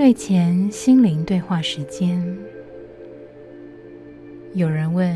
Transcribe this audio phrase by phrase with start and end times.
[0.00, 2.26] 睡前心灵对话时间。
[4.54, 5.14] 有人问：“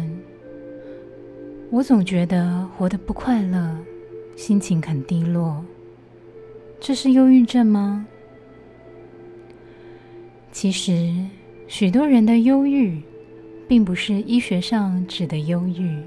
[1.72, 3.78] 我总觉得活得不快乐，
[4.36, 5.64] 心情很低落，
[6.78, 8.06] 这是忧郁症吗？”
[10.52, 11.14] 其实，
[11.66, 13.00] 许多人的忧郁，
[13.66, 15.98] 并不是医学上指的忧郁。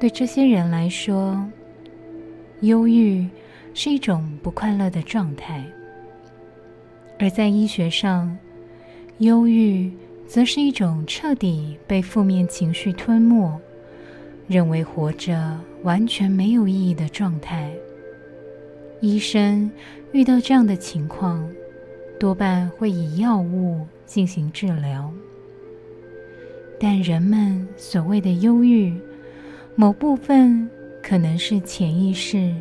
[0.00, 1.46] 对这些人来说，
[2.62, 3.28] 忧郁
[3.74, 5.64] 是一种不快乐的状态；
[7.18, 8.36] 而在医学上，
[9.18, 9.90] 忧郁
[10.26, 13.60] 则是一种彻底被负面情绪吞没，
[14.46, 17.72] 认为活着完全没有意义的状态。
[19.00, 19.70] 医生
[20.12, 21.48] 遇到这样的情况，
[22.18, 25.12] 多半会以药物进行治疗。
[26.80, 28.96] 但人们所谓的忧郁，
[29.74, 30.70] 某部分
[31.02, 32.54] 可能是潜意识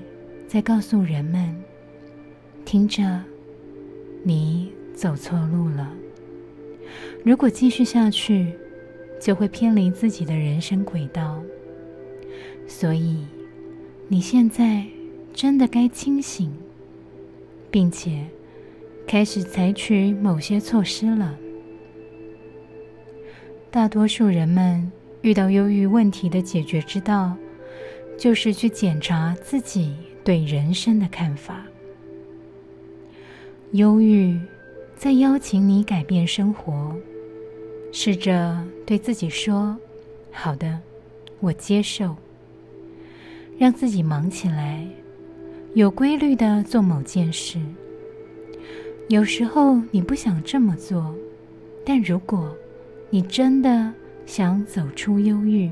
[0.48, 1.56] 在告诉人们
[2.66, 3.22] ：“听着，
[4.28, 5.94] 你走错路了。
[7.24, 8.54] 如果继续下去，
[9.22, 11.42] 就会偏离自己的人生轨道。
[12.68, 13.26] 所以，
[14.10, 14.86] 你现在
[15.34, 16.54] 真的该清醒，
[17.72, 18.26] 并且
[19.08, 21.38] 开始采取某些措施了。”
[23.72, 24.92] 大多数人们。
[25.24, 27.36] 遇到忧郁问题的解决之道，
[28.18, 29.94] 就是去检查自己
[30.24, 31.66] 对人生的看法。
[33.74, 34.40] 忧郁
[34.96, 36.96] 在邀请你改变生活，
[37.92, 39.78] 试着对自己说
[40.32, 40.80] ：“好的，
[41.40, 42.16] 我接受。”
[43.60, 44.86] 让自己忙起来，
[45.74, 47.60] 有规律的做某件事。
[49.10, 51.14] 有时候你不想这么做，
[51.86, 52.56] 但如果
[53.10, 53.94] 你真的……
[54.26, 55.72] 想走出忧郁，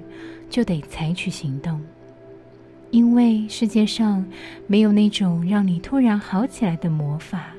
[0.50, 1.78] 就得采取行动，
[2.90, 4.26] 因为世界上
[4.66, 7.55] 没有那种让你突然好起来的魔法。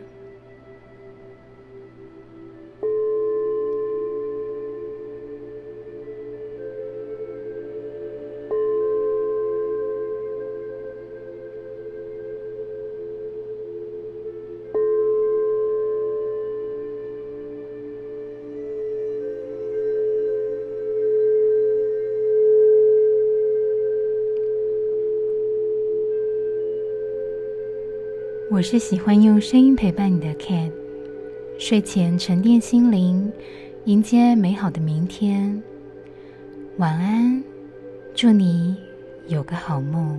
[28.56, 30.72] 我是喜欢用声音陪伴你的 Cat，
[31.58, 33.30] 睡前沉淀心灵，
[33.84, 35.62] 迎接美好的明天。
[36.78, 37.44] 晚安，
[38.14, 38.74] 祝你
[39.28, 40.18] 有个好梦。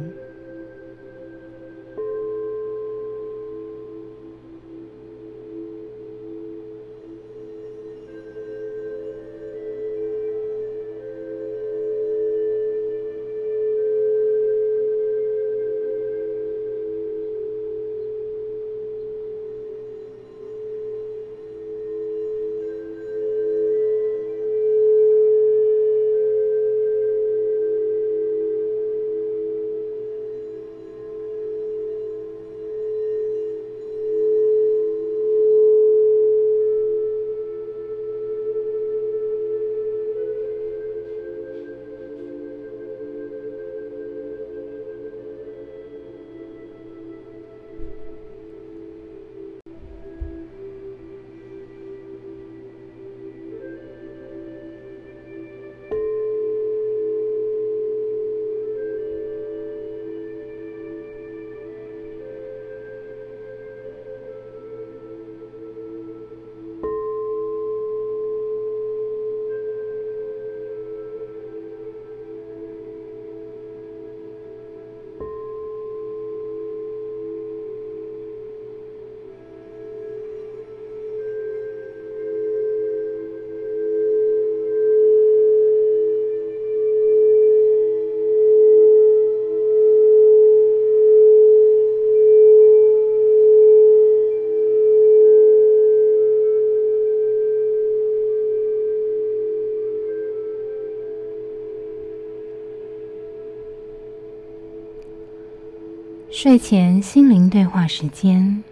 [106.40, 108.64] 睡前心灵对话时间，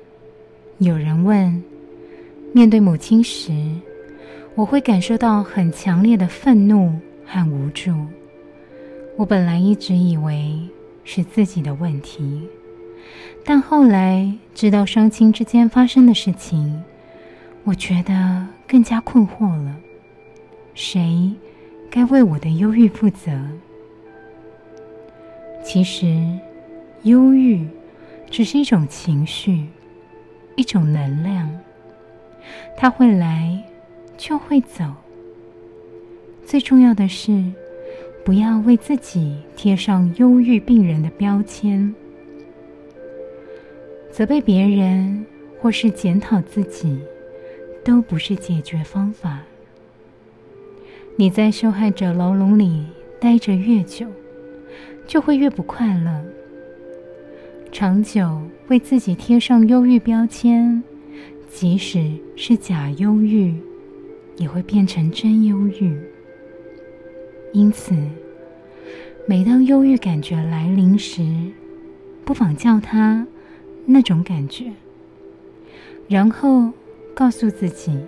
[0.77, 1.63] 有人问：
[2.53, 3.51] 面对母亲时，
[4.53, 6.93] 我会感受到很强烈的愤怒
[7.25, 7.91] 和无助。
[9.17, 10.61] 我本来一直以为
[11.03, 12.47] 是自己的问题，
[13.43, 16.83] 但后来知道双亲之间发生的事情，
[17.63, 19.75] 我觉得更加困惑了。
[20.75, 21.33] 谁
[21.89, 23.31] 该为我的忧郁负责？
[25.63, 26.15] 其实。
[27.05, 27.63] 忧郁
[28.31, 29.63] 只是一种情绪，
[30.55, 31.47] 一种能量。
[32.75, 33.63] 它会来，
[34.17, 34.83] 就会走。
[36.43, 37.43] 最重要的是，
[38.23, 41.93] 不要为自己贴上忧郁病人的标签。
[44.11, 45.23] 责备别人
[45.59, 46.99] 或是检讨自己，
[47.83, 49.43] 都不是解决方法。
[51.17, 52.87] 你在受害者牢笼里
[53.19, 54.07] 待着越久，
[55.05, 56.25] 就会越不快乐。
[57.75, 60.81] 长久为自己贴上忧郁标签，
[61.49, 63.53] 即使是假忧郁，
[64.37, 65.93] 也会变成真忧郁。
[67.51, 67.93] 因此，
[69.27, 71.21] 每当忧郁感觉来临时，
[72.23, 73.27] 不妨叫它。
[73.85, 74.71] 那种感觉，
[76.07, 76.71] 然后
[77.13, 77.99] 告诉自己，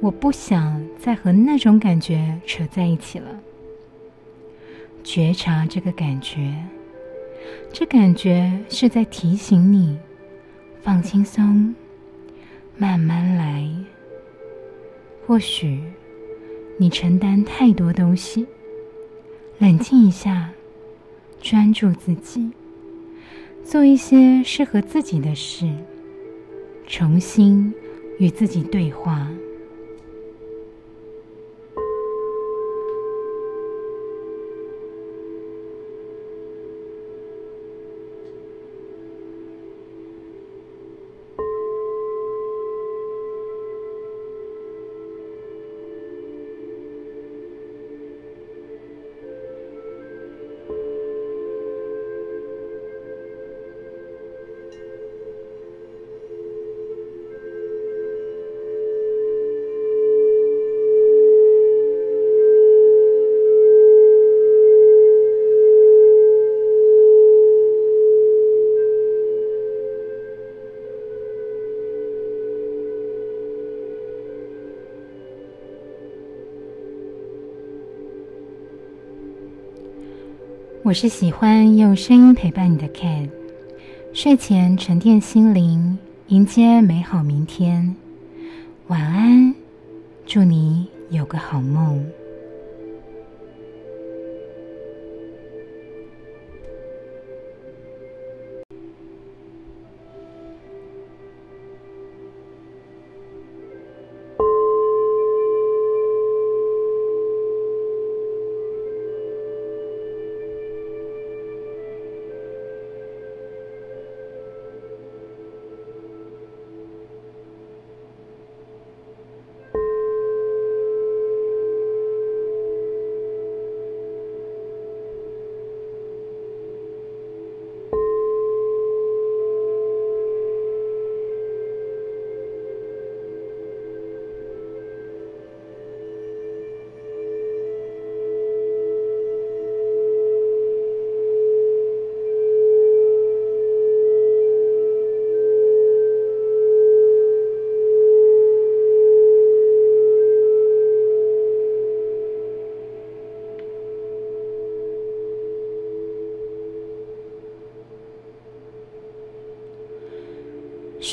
[0.00, 3.38] 我不想再和那种感觉扯在一起了。
[5.04, 6.54] 觉察这个感觉，
[7.72, 9.98] 这感觉是在提醒你
[10.82, 11.74] 放轻松，
[12.76, 13.68] 慢慢来。
[15.26, 15.80] 或许
[16.78, 18.46] 你承担太多东西，
[19.58, 20.50] 冷静一下，
[21.40, 22.50] 专注自己。
[23.64, 25.66] 做一些适合自己的事，
[26.86, 27.72] 重新
[28.18, 29.26] 与自己对话。
[80.94, 83.28] 我是喜欢用声音陪伴你的 Cat，
[84.12, 85.98] 睡前沉淀心灵，
[86.28, 87.96] 迎接美好明天。
[88.86, 89.52] 晚安，
[90.24, 92.00] 祝你有个好梦。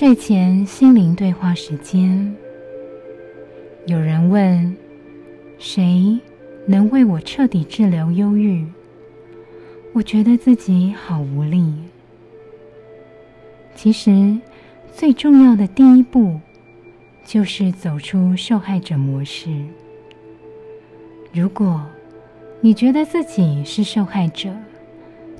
[0.01, 2.35] 睡前心灵对话时间。
[3.85, 4.75] 有人问：
[5.59, 6.19] 谁
[6.65, 8.65] 能为我彻底治疗忧郁？
[9.93, 11.71] 我觉得自己好无力。
[13.75, 14.35] 其实，
[14.91, 16.39] 最重要的第一步，
[17.23, 19.51] 就是走出受害者模式。
[21.31, 21.79] 如果
[22.59, 24.49] 你觉得自己是受害者，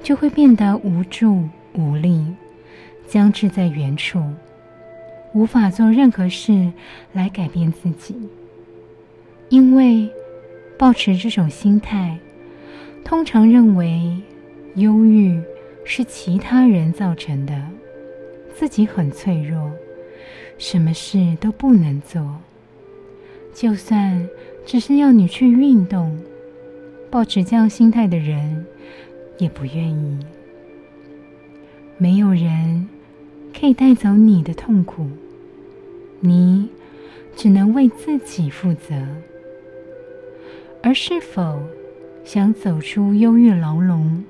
[0.03, 2.23] 就会变得无助无力。
[3.07, 4.23] 僵滞在原处，
[5.33, 6.71] 无法做任何事
[7.13, 8.15] 来改变自己。
[9.49, 10.09] 因为
[10.77, 12.17] 保持这种心态，
[13.03, 14.15] 通常认为
[14.75, 15.41] 忧郁
[15.83, 17.61] 是其他人造成的，
[18.55, 19.71] 自己很脆弱，
[20.57, 22.37] 什么事都不能做。
[23.53, 24.27] 就算
[24.65, 26.17] 只是要你去运动，
[27.09, 28.65] 保持这样心态的人
[29.37, 30.19] 也不愿意。
[31.97, 32.87] 没有人。
[33.57, 35.07] 可以带走你的痛苦，
[36.19, 36.67] 你
[37.35, 38.95] 只能为自己负责。
[40.81, 41.61] 而是否
[42.25, 44.23] 想走出忧郁牢笼，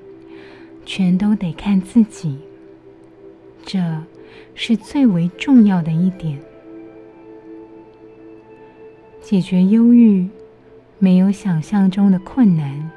[0.84, 2.38] 全都得看自己。
[3.64, 3.80] 这
[4.54, 6.38] 是最为重要的一点。
[9.22, 10.28] 解决忧郁
[10.98, 12.90] 没有想象中的困难，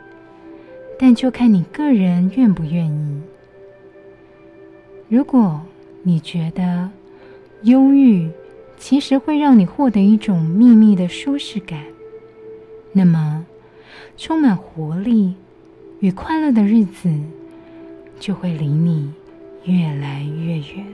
[1.00, 3.22] 但就看你个人愿不愿意。
[5.08, 5.62] 如果。
[6.08, 6.92] 你觉得
[7.64, 8.30] 忧郁
[8.78, 11.84] 其实会让你获得一种秘密的舒适感，
[12.92, 13.44] 那么
[14.16, 15.34] 充满活力
[16.00, 17.10] 与快乐的日子
[18.20, 19.12] 就会离你
[19.64, 20.86] 越来越远。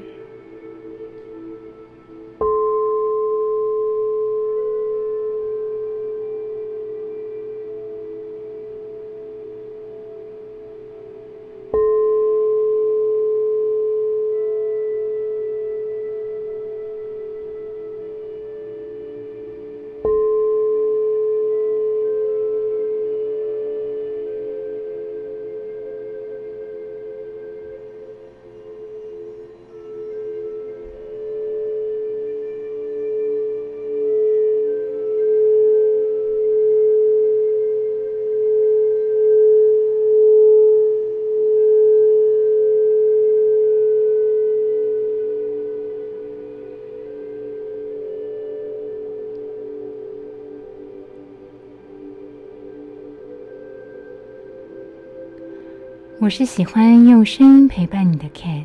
[56.32, 58.64] 是喜欢用声音陪伴你的 Cat，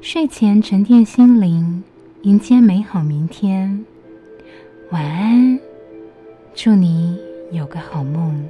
[0.00, 1.82] 睡前沉淀心灵，
[2.22, 3.84] 迎接美好明天。
[4.92, 5.58] 晚安，
[6.54, 7.18] 祝你
[7.50, 8.48] 有个好梦。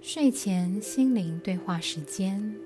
[0.00, 2.56] 睡前心灵对话时间。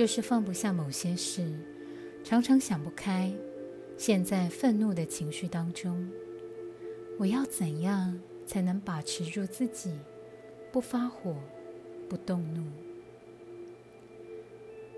[0.00, 1.46] 就是放不下某些事，
[2.24, 3.30] 常常想不开，
[3.98, 6.10] 陷在愤怒的情绪当中。
[7.18, 9.92] 我要怎样才能把持住自己，
[10.72, 11.36] 不发火，
[12.08, 12.64] 不动怒？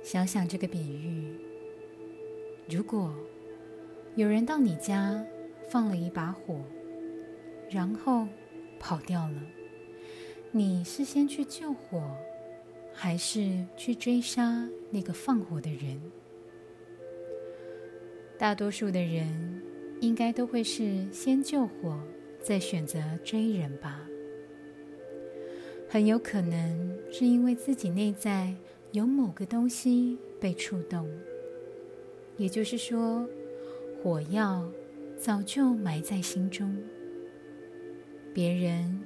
[0.05, 1.37] 想想这个比喻：
[2.71, 3.13] 如果
[4.15, 5.21] 有人到你家
[5.69, 6.61] 放了一把火，
[7.69, 8.29] 然后
[8.79, 9.43] 跑掉了。
[10.53, 12.17] 你是先去救火，
[13.05, 16.01] 还是去追杀那个放火的人？
[18.39, 19.61] 大多数的人
[20.01, 21.99] 应该都会是先救火，
[22.41, 24.09] 再选择追人吧。
[25.89, 28.55] 很有可能是因为自己内在
[28.93, 31.11] 有某个东西被触动，
[32.37, 33.29] 也就是说，
[34.01, 34.65] 火药
[35.19, 36.73] 早就埋在心中，
[38.33, 39.01] 别人。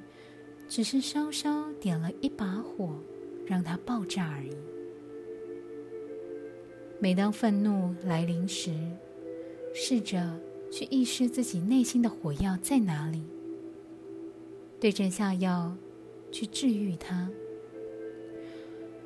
[0.69, 3.01] 只是稍稍点了一把火，
[3.47, 4.51] 让它爆炸而已。
[6.99, 8.73] 每当愤怒来临时，
[9.73, 10.39] 试着
[10.71, 13.23] 去意识自己内心的火药在哪里，
[14.79, 15.75] 对症下药，
[16.31, 17.29] 去治愈它。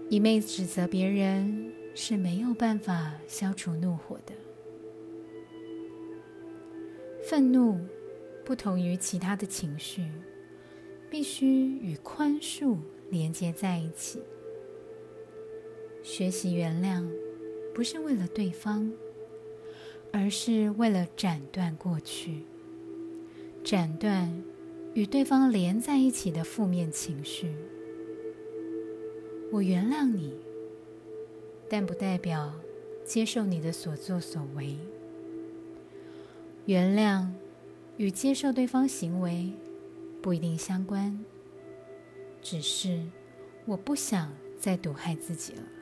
[0.10, 4.34] 一昧指责别人是没有办法消除怒火的。
[7.24, 7.80] 愤怒
[8.44, 10.04] 不同于其他的情绪。
[11.10, 12.78] 必须与宽恕
[13.12, 14.20] 连接在一起。
[16.02, 17.08] 学习原谅，
[17.76, 18.92] 不是为了对方，
[20.12, 22.46] 而是为了斩断过去，
[23.64, 24.44] 斩断
[24.96, 27.54] 与对方连在一起的负面情绪。
[29.52, 30.34] 我原谅你，
[31.70, 32.52] 但不代表
[33.06, 34.78] 接受你的所作所为。
[36.66, 37.28] 原谅
[37.98, 39.52] 与接受对方行为。
[40.22, 41.26] 不一定相关，
[42.42, 43.04] 只是
[43.66, 45.81] 我不想再毒害自己了。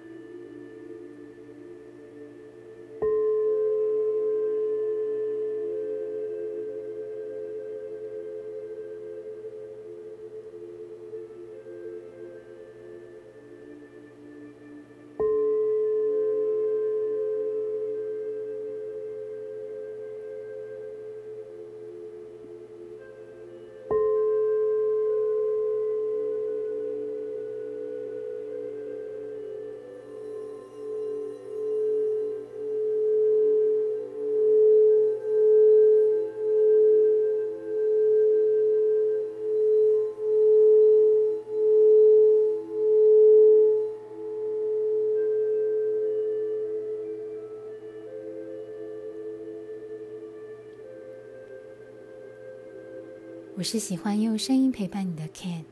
[53.72, 55.64] 是喜欢用声音陪伴你的 Ken，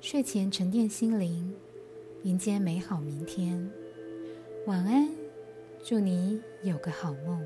[0.00, 1.54] 睡前沉淀心灵，
[2.24, 3.70] 迎接美好明天。
[4.66, 5.08] 晚安，
[5.84, 7.40] 祝你有个好梦。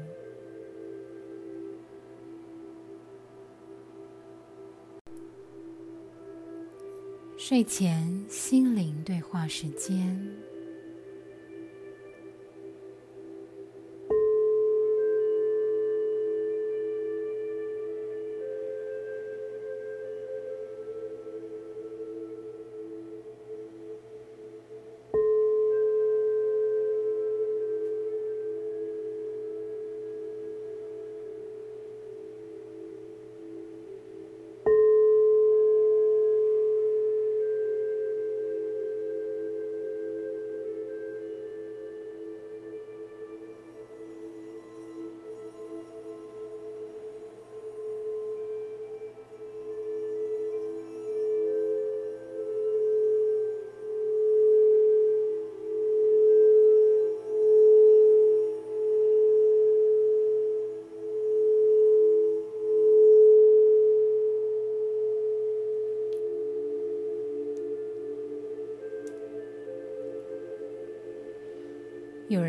[7.37, 10.56] 睡前心灵对话时间。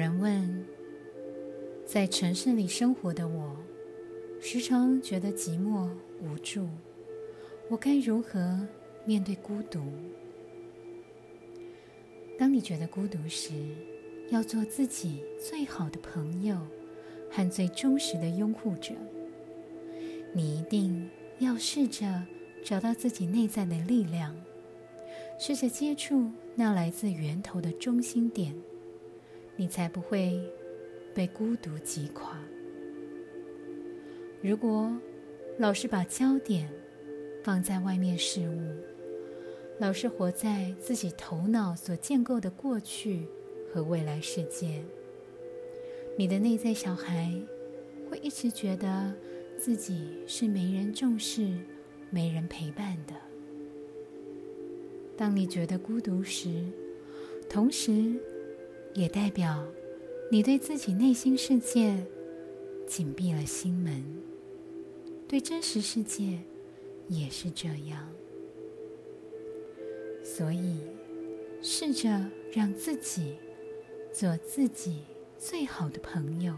[0.08, 0.66] 人问，
[1.86, 3.58] 在城市里生活的我，
[4.40, 5.90] 时常觉得寂寞
[6.22, 6.66] 无助，
[7.70, 8.66] 我该如何
[9.04, 9.82] 面对孤独？
[12.40, 13.52] 当你觉得孤独时，
[14.30, 16.58] 要做自己最好的朋友
[17.30, 18.94] 和最忠实的拥护者。
[20.34, 22.24] 你一定要试着
[22.64, 24.34] 找到自己内在的力量，
[25.38, 28.56] 试着接触那来自源头的中心点。
[29.60, 30.40] 你才不会
[31.14, 32.38] 被孤独击垮。
[34.42, 34.96] 如果
[35.58, 36.70] 老是把焦点
[37.44, 38.62] 放在外面事物，
[39.80, 43.26] 老是活在自己头脑所建构的过去
[43.74, 44.84] 和未来世界，
[46.16, 47.34] 你的内在小孩
[48.10, 49.12] 会一直觉得
[49.58, 51.52] 自己是没人重视、
[52.12, 53.16] 没人陪伴的。
[55.18, 56.64] 当你觉得孤独时，
[57.50, 58.14] 同时。
[58.98, 59.64] 也代表
[60.32, 62.04] 你对自己内心世界
[62.88, 64.04] 紧闭了心门，
[65.28, 66.40] 对真实世界
[67.08, 68.10] 也是这样。
[70.24, 70.80] 所以，
[71.62, 72.10] 试着
[72.52, 73.36] 让自己
[74.12, 75.04] 做自己
[75.38, 76.56] 最好的朋友，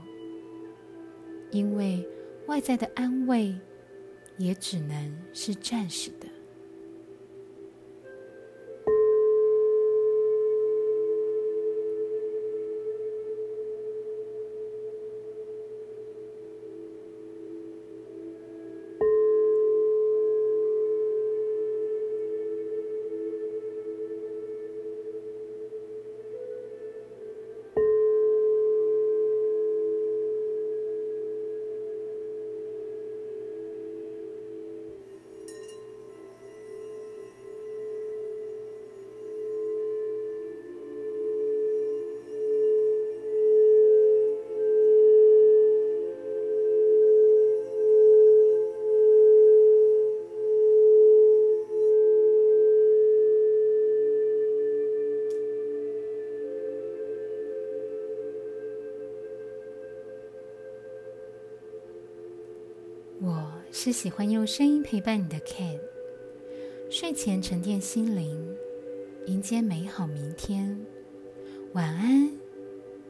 [1.52, 2.08] 因为
[2.47, 3.54] 外在的安慰
[4.38, 6.38] 也只能是暂时的。
[63.81, 65.79] 是喜欢用声音陪伴你的 cat
[66.89, 68.53] 睡前沉淀心灵，
[69.25, 70.85] 迎接美好明天。
[71.71, 72.29] 晚安，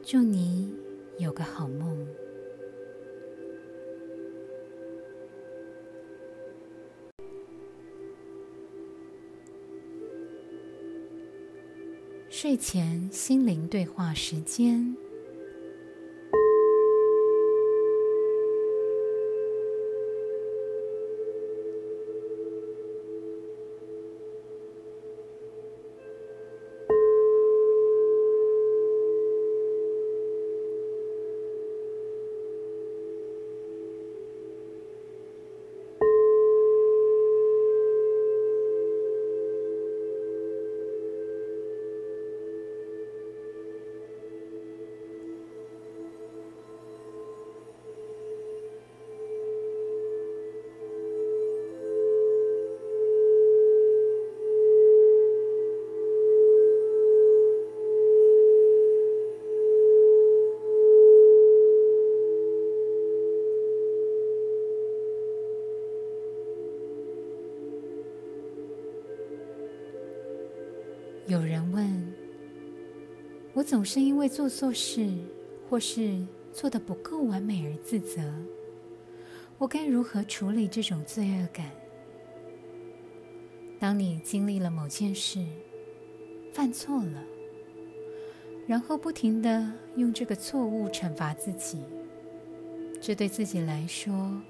[0.04, 0.72] 祝你
[1.18, 2.06] 有个好梦。
[12.28, 14.96] 睡前心灵对话时间。
[73.70, 75.08] 总是因为做错事
[75.68, 78.20] 或是做的不够完美而自责。
[79.58, 81.70] 我该如何处理这种罪恶感？
[83.78, 85.46] 当你经历了某件事，
[86.52, 87.22] 犯错了，
[88.66, 91.78] 然后不停的用这个错误惩罚自己，
[93.00, 94.42] 这对自己来说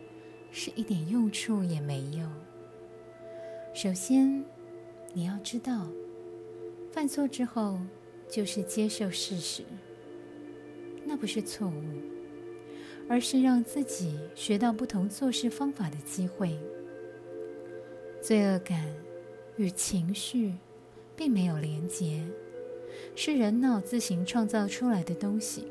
[0.51, 2.27] 是一点用处也没有。
[3.75, 4.43] 首先，
[5.13, 5.87] 你要知道，
[6.91, 7.79] 犯错之后
[8.31, 9.63] 就是接受事实，
[11.05, 11.83] 那不是错误，
[13.09, 16.59] 而是让自己学到不同做事方法的机会。
[18.23, 18.95] 罪恶感
[19.57, 20.55] 与情绪。
[21.21, 22.25] 并没有连结，
[23.15, 25.67] 是人脑自行创造出来的东西。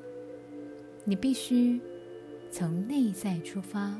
[1.04, 1.82] 你必须
[2.52, 4.00] 从内在出发，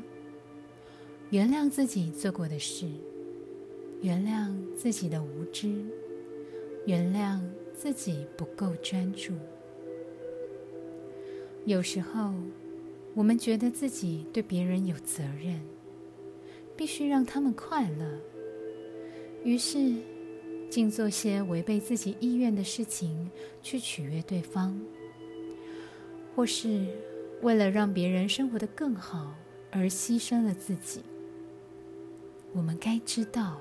[1.30, 2.86] 原谅自己做过的事，
[4.00, 5.84] 原谅自己的无知，
[6.86, 7.40] 原谅
[7.80, 9.32] 自己不够专注。
[11.64, 12.34] 有时候，
[13.14, 15.58] 我们觉得自己对别人有责任，
[16.76, 18.20] 必须让他们快乐，
[19.42, 19.94] 于是。
[20.70, 23.28] 竟做些违背自己意愿的事情
[23.60, 24.80] 去取悦对方，
[26.36, 26.86] 或是
[27.42, 29.34] 为了让别人生活的更好
[29.72, 31.00] 而牺牲了自己。
[32.52, 33.60] 我们该知道，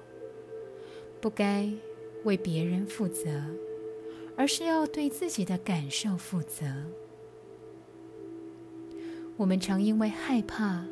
[1.20, 1.68] 不该
[2.26, 3.44] 为别人负责，
[4.39, 6.65] 而是要对自己的感受负责。
[9.36, 10.86] 我们常因为害怕、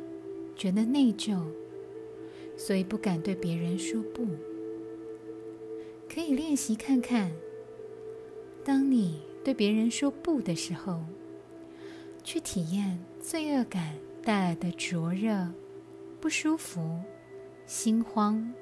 [0.54, 1.40] 觉得内疚，
[2.58, 4.26] 所以不敢对别人说不。
[6.12, 7.32] 可以练习看看，
[8.62, 11.00] 当你对别人说不的时候，
[12.22, 15.48] 去体验罪恶感带来的灼热、
[16.20, 17.00] 不舒服、
[17.64, 18.52] 心慌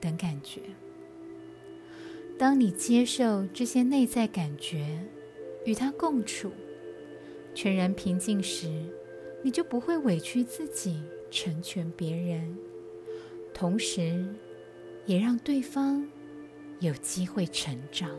[0.00, 0.60] 等感觉。
[2.38, 4.86] 当你接受这些内在感觉，
[5.64, 6.52] 与它共处，
[7.54, 8.68] 全然平静时，
[9.42, 12.56] 你就不会委屈自己成全别人，
[13.54, 14.26] 同时
[15.06, 16.06] 也让对方。
[16.80, 18.10] 有机会成长。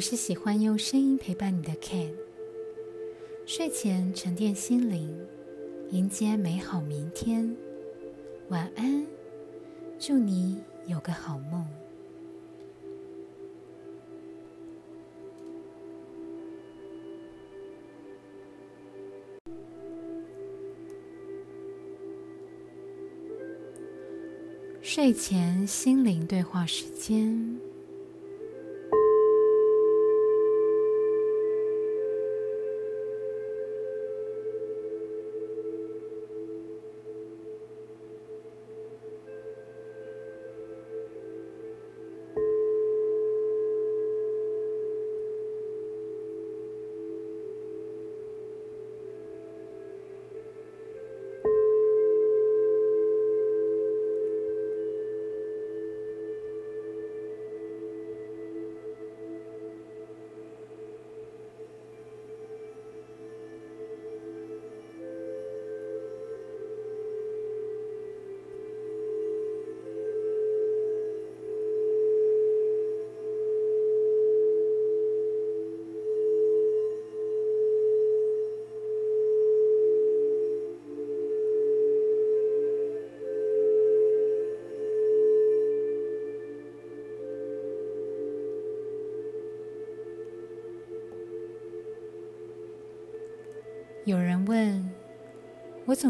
[0.00, 2.10] 我是喜欢用声音陪伴你的 Ken。
[3.44, 5.14] 睡前沉淀心灵，
[5.90, 7.54] 迎接美好明天。
[8.48, 9.06] 晚安，
[9.98, 11.66] 祝你有个好梦。
[24.80, 27.49] 睡前心灵对话时间。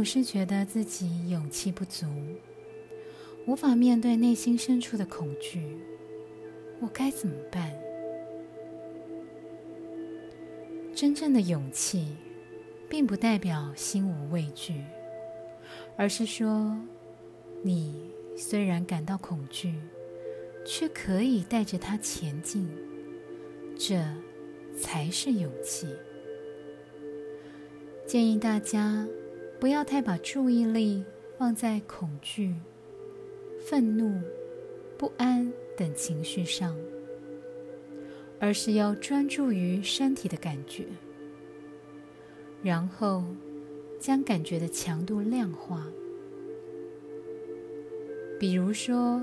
[0.01, 2.07] 总是觉得自己勇气不足，
[3.47, 5.77] 无法面对内心深处的恐惧，
[6.81, 7.71] 我该怎么办？
[10.95, 12.17] 真正的勇气
[12.89, 14.83] 并不代表心无畏惧，
[15.99, 16.75] 而是说，
[17.63, 19.75] 你虽然感到恐惧，
[20.65, 22.67] 却可以带着它前进，
[23.79, 24.03] 这
[24.75, 25.87] 才是勇气。
[28.07, 29.07] 建议大家
[29.61, 31.05] 不要太把注意力
[31.39, 32.55] 放在恐惧、
[33.61, 34.19] 愤怒、
[34.97, 36.75] 不安等情绪上，
[38.39, 40.87] 而是要专注于身体的感觉，
[42.63, 43.23] 然后
[44.01, 45.87] 将感觉的强度量化。
[48.39, 49.21] 比如说，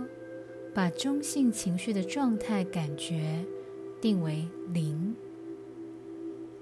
[0.72, 3.44] 把中性情绪的状态感觉
[4.00, 5.16] 定为零。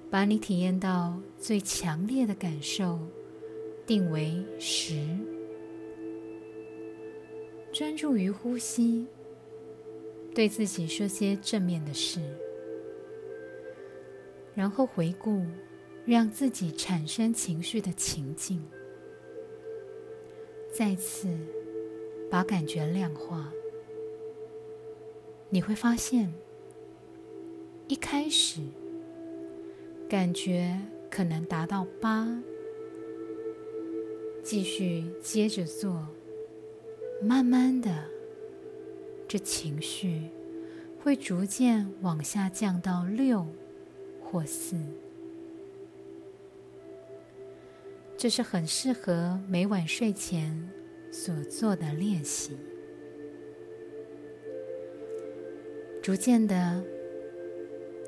[0.10, 2.98] 把你体验到最强烈的感受
[3.86, 5.06] 定为十，
[7.71, 9.06] 专注于呼吸，
[10.34, 12.19] 对自己说些正面的事，
[14.54, 15.43] 然后回顾
[16.06, 18.63] 让自己产生情绪的情境，
[20.74, 21.28] 再次
[22.30, 23.52] 把感觉量化，
[25.50, 26.34] 你会发现，
[27.88, 28.62] 一开始。
[30.08, 32.28] 感觉可能达到八，
[34.45, 36.08] 继续接着做，
[37.19, 38.05] 慢慢的，
[39.27, 40.29] 这情绪
[41.01, 43.43] 会逐渐往下降到六
[44.21, 44.77] 或四。
[48.15, 50.69] 这是很适合每晚睡前
[51.12, 52.55] 所做的练习。
[56.03, 56.84] 逐渐的，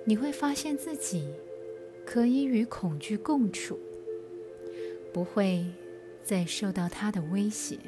[0.05, 1.33] 你会发现自己。
[2.05, 3.77] 可以与恐惧共处，
[5.11, 5.65] 不会
[6.27, 7.79] 在受到他的威胁。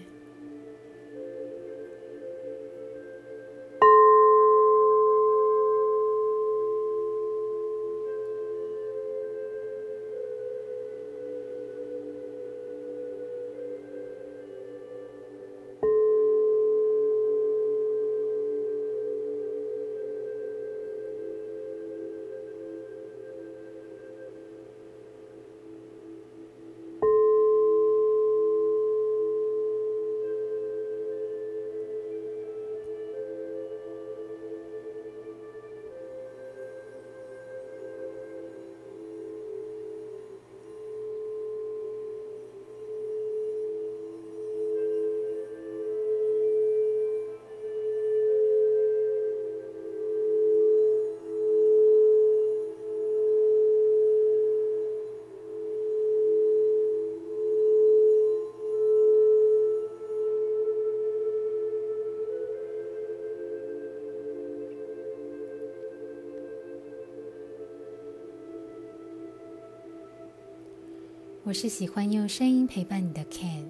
[71.50, 73.66] 我是喜欢用声音陪伴你的 Ken，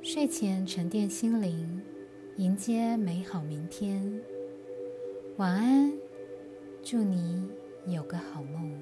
[0.00, 1.82] 睡前沉淀心灵，
[2.38, 4.22] 迎接美好明天。
[5.36, 5.92] 晚安，
[6.82, 7.46] 祝你
[7.86, 8.72] 有个好梦。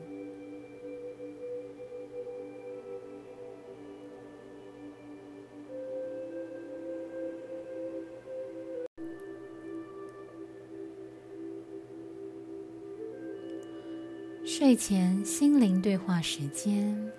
[14.44, 17.12] 睡前心灵对话时间。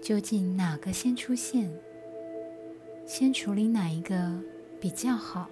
[0.00, 1.70] 究竟哪个先出现？
[3.06, 4.40] 先处理哪一个
[4.80, 5.50] 比较好？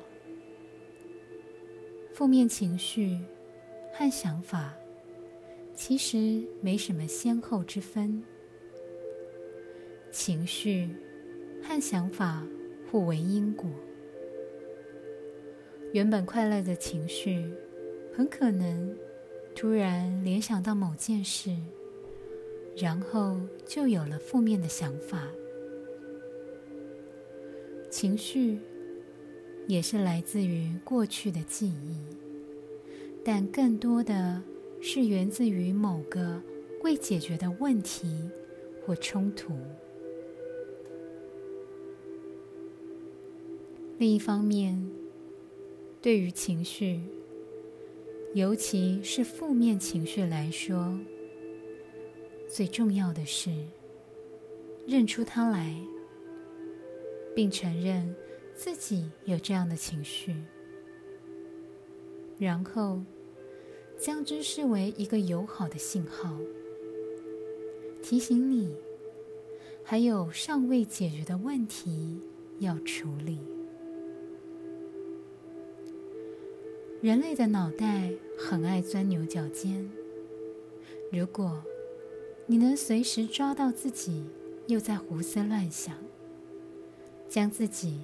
[2.15, 3.19] 负面情绪
[3.93, 4.75] 和想法
[5.75, 8.23] 其实没什么先后之分，
[10.13, 10.91] 情绪
[11.63, 12.47] 和想法
[12.91, 13.71] 互为因果。
[15.93, 17.51] 原本快乐的情绪，
[18.15, 18.97] 很可能
[19.55, 21.57] 突然联想到某件事，
[22.77, 25.29] 然后就有了负面的想法。
[27.91, 28.59] 情绪
[29.67, 31.97] 也是来自于过去的记忆，
[33.25, 34.43] 但更多的
[34.81, 36.41] 是源自于某个
[36.83, 38.31] 未解决的问题
[38.87, 39.53] 或冲突。
[43.99, 44.91] 另一方面，
[46.01, 47.03] 对于情绪，
[48.33, 50.99] 尤其是负面情绪来说，
[52.53, 53.49] 最重要的是
[54.85, 55.73] 认出它来，
[57.33, 58.13] 并承认
[58.55, 60.35] 自己有这样的情绪，
[62.39, 63.01] 然后
[63.97, 66.37] 将之视为一个友好的信号，
[68.03, 68.75] 提醒你
[69.85, 72.19] 还有尚未解决的问题
[72.59, 73.39] 要处理。
[77.01, 79.89] 人类的脑袋很爱钻牛角尖。
[81.13, 81.63] 如果
[82.51, 84.25] 你能随时抓到自己
[84.67, 85.97] 又在胡思乱想，
[87.29, 88.01] 将自己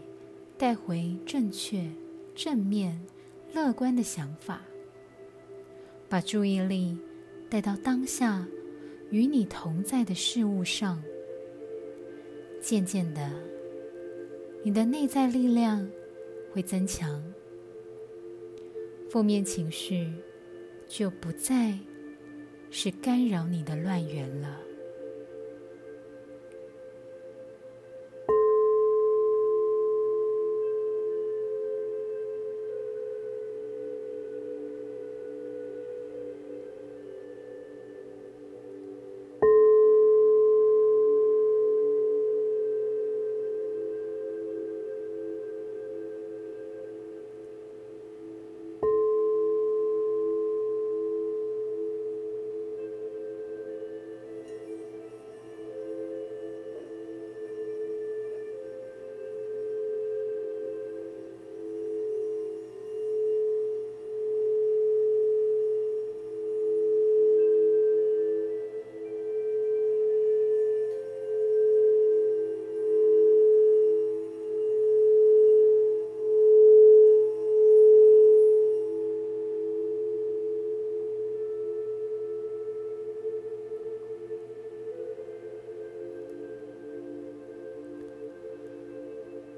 [0.57, 1.91] 带回正确、
[2.33, 3.05] 正面、
[3.53, 4.63] 乐观的想法，
[6.09, 6.97] 把注意力
[7.51, 8.47] 带到当下
[9.11, 11.03] 与你同在的事物上，
[12.61, 13.29] 渐渐的，
[14.63, 15.91] 你的内在力量
[16.53, 17.21] 会增强。
[19.11, 20.09] 负面情绪
[20.87, 21.77] 就不再
[22.71, 24.66] 是干扰你的乱源了。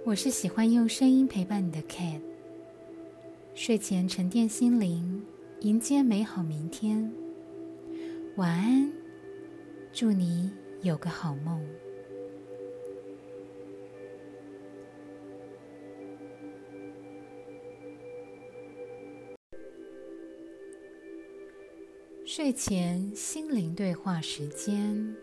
[0.09, 2.23] 我是喜欢用声音陪伴你的 Cat。
[3.55, 5.23] 睡前沉淀心灵，
[5.61, 7.13] 迎接美好明天。
[8.37, 8.91] 晚安，
[9.93, 10.51] 祝你
[10.81, 11.63] 有个好梦。
[22.25, 25.15] 睡前心灵对话时间。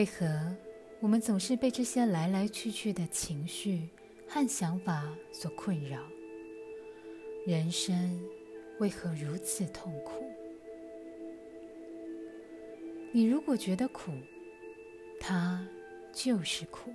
[0.00, 0.26] 为何
[0.98, 3.86] 我们总是被这些来来去去的情绪
[4.26, 6.00] 和想法所困扰？
[7.46, 8.18] 人生
[8.78, 10.24] 为何如此痛苦？
[13.12, 14.10] 你如果觉得苦，
[15.20, 15.68] 它
[16.14, 16.90] 就是苦。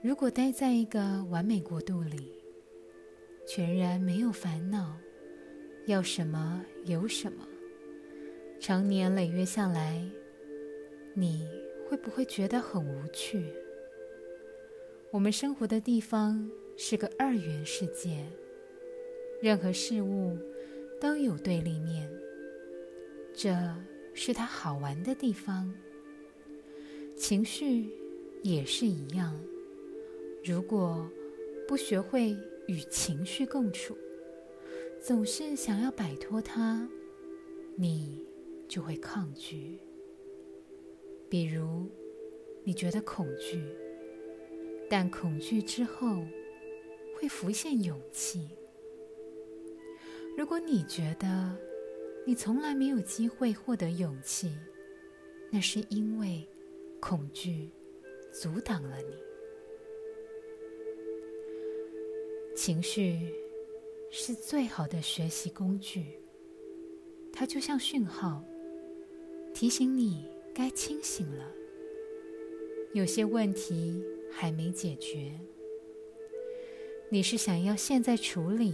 [0.00, 2.32] 如果待在一个完美国度里，
[3.46, 4.96] 全然没有烦恼，
[5.84, 7.46] 要什么有什么。
[8.58, 10.02] 长年累月下来，
[11.18, 11.48] 你
[11.88, 13.50] 会不会觉得很无趣？
[15.10, 18.22] 我们生活的地方是个二元世界，
[19.40, 20.36] 任何事物
[21.00, 22.06] 都有对立面，
[23.32, 23.56] 这
[24.12, 25.72] 是它好玩的地方。
[27.16, 27.88] 情绪
[28.42, 29.42] 也是一样，
[30.44, 31.10] 如果
[31.66, 32.36] 不学会
[32.66, 33.96] 与情绪共处，
[35.00, 36.86] 总是想要摆脱它，
[37.74, 38.22] 你
[38.68, 39.78] 就会抗拒。
[41.28, 41.90] 比如，
[42.62, 43.62] 你觉得恐惧，
[44.88, 46.24] 但恐惧之后
[47.16, 48.48] 会浮现勇气。
[50.36, 51.56] 如果你觉得
[52.26, 54.52] 你从来没有机会获得勇气，
[55.50, 56.46] 那是因为
[57.00, 57.70] 恐惧
[58.32, 59.16] 阻挡了你。
[62.54, 63.32] 情绪
[64.10, 66.20] 是最好的学习工具，
[67.32, 68.44] 它就像讯号，
[69.52, 71.52] 提醒你该清醒了。
[72.94, 74.02] 有些问题
[74.32, 75.38] 还没解决，
[77.10, 78.72] 你是想要现在处理，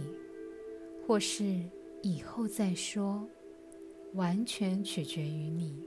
[1.05, 1.43] 或是
[2.01, 3.27] 以后再说，
[4.13, 5.85] 完全取决于你。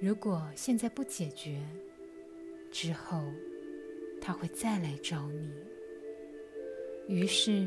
[0.00, 1.60] 如果现在不解决，
[2.70, 3.20] 之后
[4.20, 5.50] 他会再来找你，
[7.08, 7.66] 于是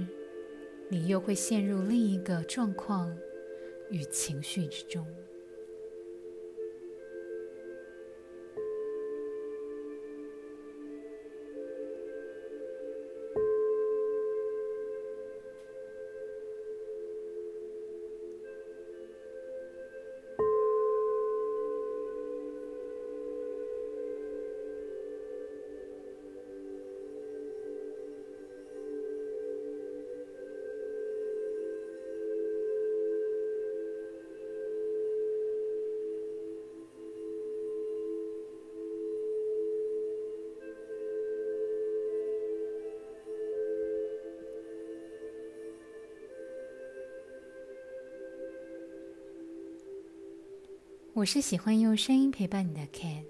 [0.88, 3.14] 你又会陷入另一个状况
[3.92, 5.06] 与情绪之中。
[51.18, 53.24] 我是喜欢用声音陪伴你的 Ken，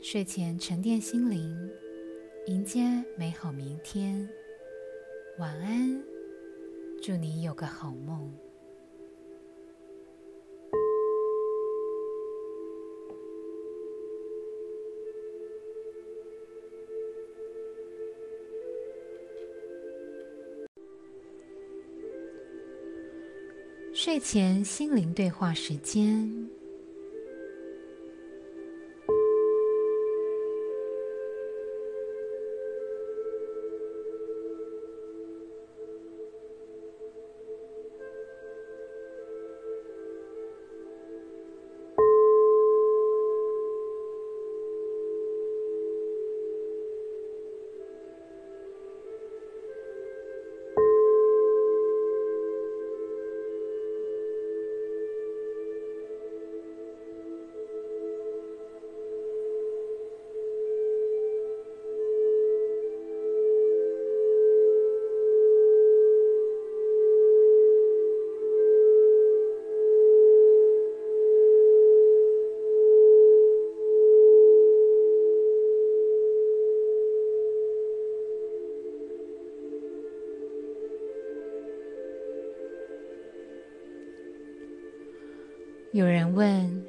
[0.00, 1.68] 睡前沉淀心灵，
[2.46, 2.82] 迎接
[3.18, 4.28] 美好明天。
[5.36, 6.00] 晚安，
[7.02, 8.32] 祝你有个好梦。
[23.92, 26.39] 睡前心灵对话时间。
[86.40, 86.82] 问：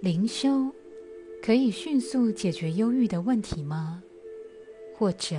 [0.00, 0.72] 灵修
[1.42, 4.00] 可以迅速解决忧郁的问题吗？
[4.94, 5.36] 或者，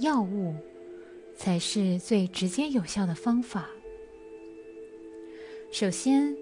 [0.00, 0.56] 药物
[1.36, 3.70] 才是最直接有效的方法？
[5.70, 6.36] 首先，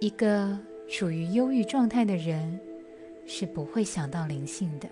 [0.00, 0.58] 一个
[0.88, 2.58] 处于忧郁状态的人
[3.24, 4.88] 是不会想到灵性的。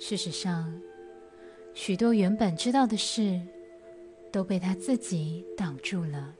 [0.00, 0.76] 事实上，
[1.74, 3.40] 许多原本知道的事
[4.32, 6.34] 都被他自己挡住了。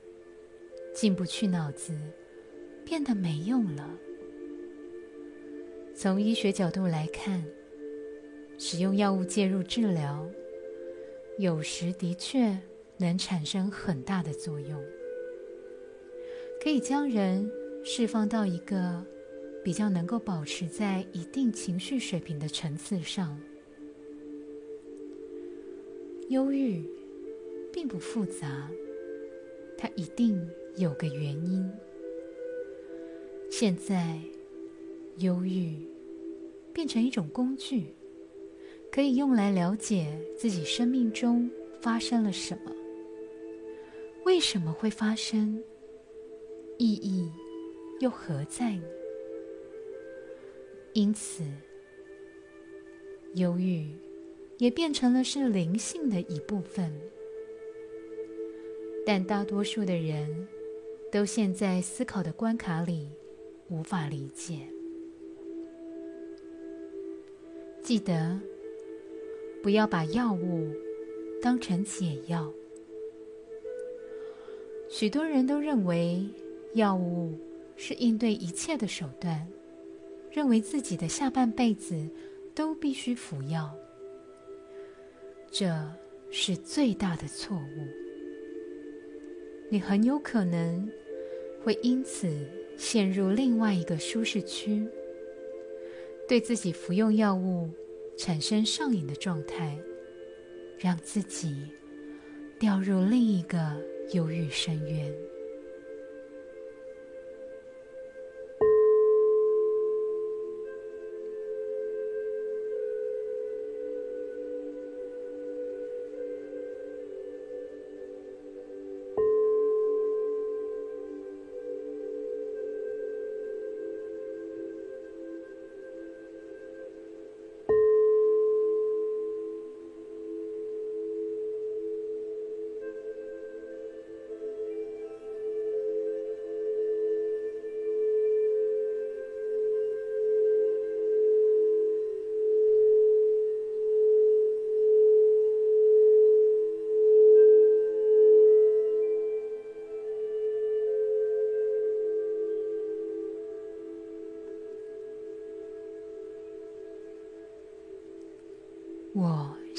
[0.93, 1.93] 进不去脑子，
[2.85, 3.97] 变得没用了。
[5.95, 7.43] 从医学角度来看，
[8.57, 10.29] 使用药物介入治疗，
[11.39, 12.57] 有时的确
[12.97, 14.79] 能产生很大的作用，
[16.63, 17.51] 可以将人
[17.83, 19.03] 释放到一个
[19.63, 23.39] 比较能够保持在一定情绪水平的层次上。
[26.29, 26.83] 忧郁
[27.73, 28.69] 并不复杂，
[29.77, 30.47] 它一定。
[30.77, 31.71] 有个原因。
[33.49, 34.19] 现在，
[35.19, 35.73] 忧郁
[36.73, 37.85] 变成一种工具，
[38.91, 41.49] 可以用来了解自己生命中
[41.81, 42.71] 发生了什么，
[44.25, 45.63] 为什么会发生，
[46.77, 47.31] 意义
[48.01, 48.83] 又何在呢？
[50.91, 51.43] 因此，
[53.35, 53.87] 忧郁
[54.57, 56.93] 也变成了是灵性的一部分。
[59.05, 60.47] 但大多数的人。
[61.11, 63.07] 都陷在思考的关卡里，
[63.69, 64.59] 无法理解。
[67.81, 68.39] 记得
[69.61, 70.71] 不要把药物
[71.41, 72.51] 当成解药。
[74.89, 76.25] 许多人都认为
[76.73, 77.33] 药物
[77.75, 79.47] 是应对一切的手段，
[80.31, 82.07] 认为自己的下半辈子
[82.53, 83.75] 都必须服药，
[85.51, 85.67] 这
[86.31, 87.87] 是最大的错误。
[89.69, 90.89] 你很有可能
[91.63, 92.29] 会因此
[92.77, 94.87] 陷入另外一个舒适区，
[96.27, 97.69] 对自己服用药物
[98.17, 99.77] 产生上瘾的状态，
[100.77, 101.55] 让自己
[102.59, 103.59] 掉入另一个。
[104.13, 105.11] 忧郁深渊。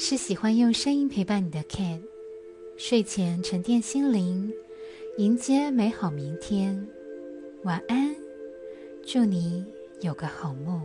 [0.09, 1.99] 是喜欢用声音陪伴你的 cat，
[2.77, 4.53] 睡前沉淀心灵，
[5.17, 6.87] 迎接美好明天。
[7.63, 8.15] 晚安，
[9.05, 9.65] 祝你
[9.99, 10.81] 有个好梦。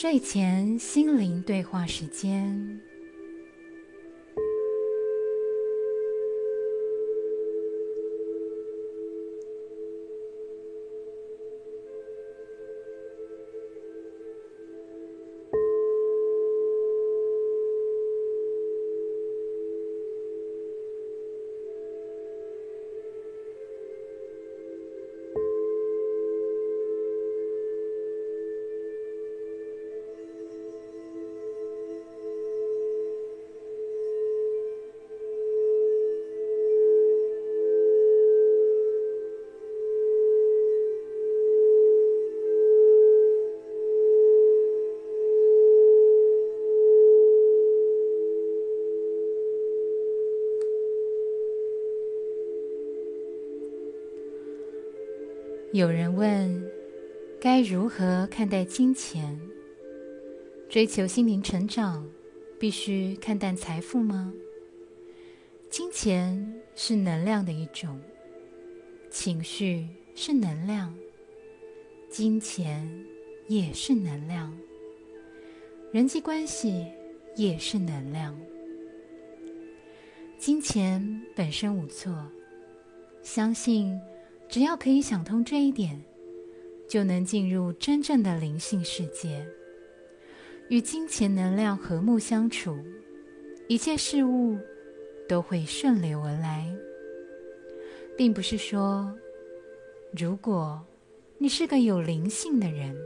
[0.00, 2.87] 睡前心灵对话时间。
[55.74, 56.66] 有人问：
[57.38, 59.38] 该如何看待金钱？
[60.66, 62.08] 追求心灵成长，
[62.58, 64.32] 必须看淡财富吗？
[65.68, 68.00] 金钱是能量的一种，
[69.10, 70.94] 情绪是能量，
[72.08, 72.90] 金钱
[73.46, 74.56] 也是能量，
[75.92, 76.86] 人际关系
[77.36, 78.34] 也是能量。
[80.38, 82.26] 金钱本身无错，
[83.22, 84.00] 相信。
[84.48, 86.02] 只要可以想通这一点，
[86.88, 89.46] 就能进入真正的灵性世界，
[90.70, 92.78] 与金钱能量和睦相处，
[93.68, 94.56] 一切事物
[95.28, 96.66] 都会顺流而来。
[98.16, 99.14] 并不是说，
[100.18, 100.84] 如果
[101.36, 102.96] 你是个有灵性的人，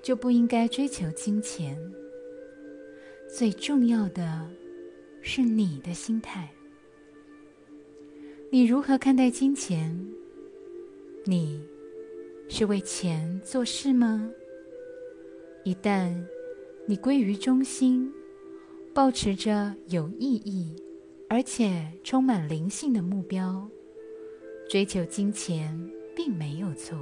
[0.00, 1.76] 就不应该追求金钱。
[3.28, 4.48] 最重要的
[5.20, 6.48] 是你的心态，
[8.50, 9.92] 你如何看待金钱？
[11.28, 11.60] 你
[12.48, 14.30] 是为钱做事吗？
[15.64, 16.14] 一旦
[16.86, 18.14] 你归于中心，
[18.94, 20.76] 保持着有意义
[21.28, 23.68] 而且充满灵性的目标，
[24.70, 25.76] 追求金钱
[26.14, 26.96] 并没有错。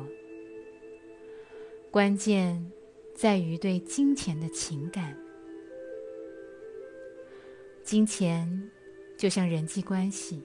[1.91, 2.73] 关键
[3.15, 5.15] 在于对金钱的情感。
[7.83, 8.71] 金钱
[9.19, 10.43] 就像人际关系，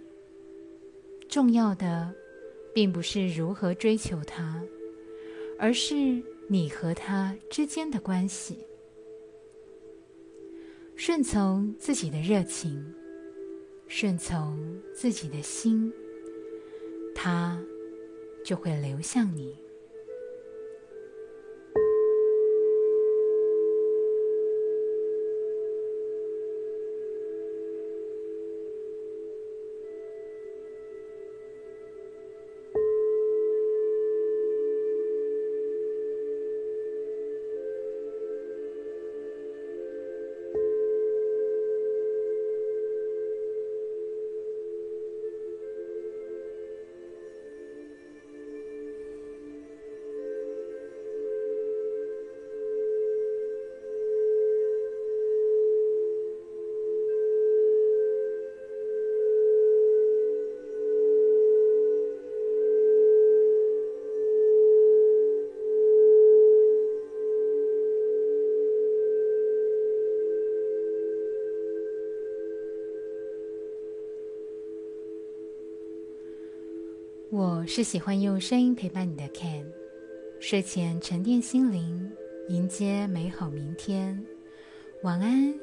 [1.30, 2.14] 重要的。
[2.74, 4.64] 并不是如何追求他，
[5.58, 8.60] 而是你和他之间的关系。
[10.96, 12.94] 顺从自己的热情，
[13.88, 15.94] 顺从自己的心，
[17.16, 17.62] 他
[18.44, 19.58] 就会流向你。
[77.60, 79.66] 我是喜欢用声音陪伴你的 Ken，
[80.40, 82.10] 睡前沉淀心灵，
[82.48, 84.26] 迎接美好明天。
[85.04, 85.54] 晚安，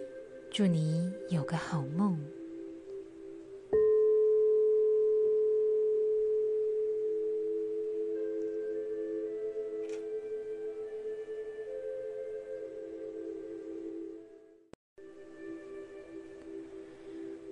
[0.50, 2.22] 祝你有个好梦。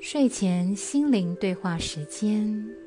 [0.00, 2.83] 睡前心灵对话时间。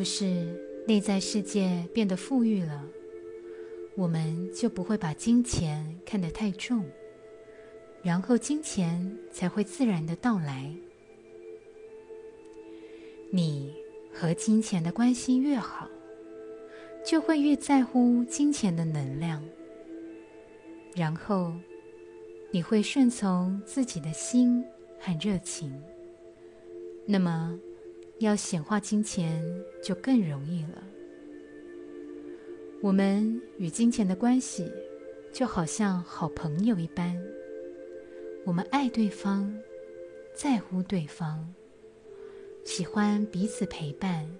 [0.00, 0.24] 不是
[0.86, 2.86] 内在世界变得富裕了，
[3.94, 6.82] 我们就不会把金钱看得太重，
[8.02, 10.74] 然后金钱才会自然的到来？
[13.30, 13.74] 你
[14.10, 15.86] 和金钱的关系越好，
[17.04, 19.44] 就会越在乎金钱的能量，
[20.96, 21.52] 然后
[22.50, 24.64] 你会顺从自己的心
[24.98, 25.70] 和热情，
[27.04, 27.60] 那么。”
[28.20, 29.42] 要显化金钱
[29.82, 30.84] 就更容易了。
[32.82, 34.70] 我们与金钱的关系
[35.32, 37.18] 就好像好朋友一般，
[38.44, 39.50] 我们爱对方，
[40.34, 41.46] 在乎对方，
[42.62, 44.30] 喜欢彼此陪伴，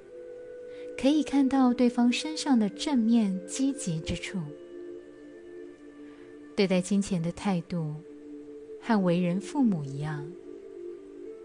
[0.99, 4.39] 可以看到对方身上的正面积极之处。
[6.55, 7.95] 对待金钱的态度，
[8.83, 10.31] 和为人父母一样，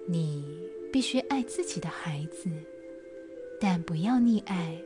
[0.06, 0.65] 你。
[0.96, 2.50] 必须爱自己的孩子，
[3.60, 4.82] 但不要溺爱，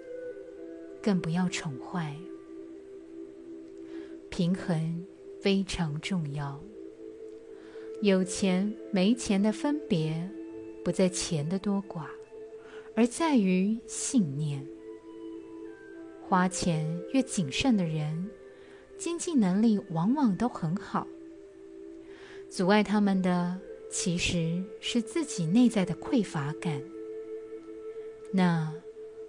[1.04, 2.16] 更不要宠坏。
[4.28, 5.06] 平衡
[5.40, 6.60] 非常重要。
[8.02, 10.28] 有钱没钱的分别，
[10.84, 12.08] 不在钱的多寡，
[12.96, 14.66] 而在于信念。
[16.28, 18.28] 花钱越谨慎的人，
[18.98, 21.06] 经济能力往往都很好。
[22.50, 23.60] 阻碍他们的。
[23.90, 26.82] 其实是自己内在的匮乏感，
[28.32, 28.72] 那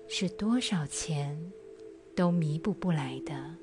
[0.06, 1.52] 是多少钱
[2.14, 3.56] 都弥补不来的。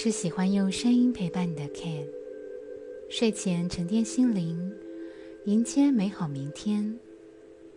[0.00, 2.06] 是喜欢用声音陪伴你的 Can
[3.10, 4.72] 睡前沉淀心灵，
[5.44, 6.96] 迎接美好明天。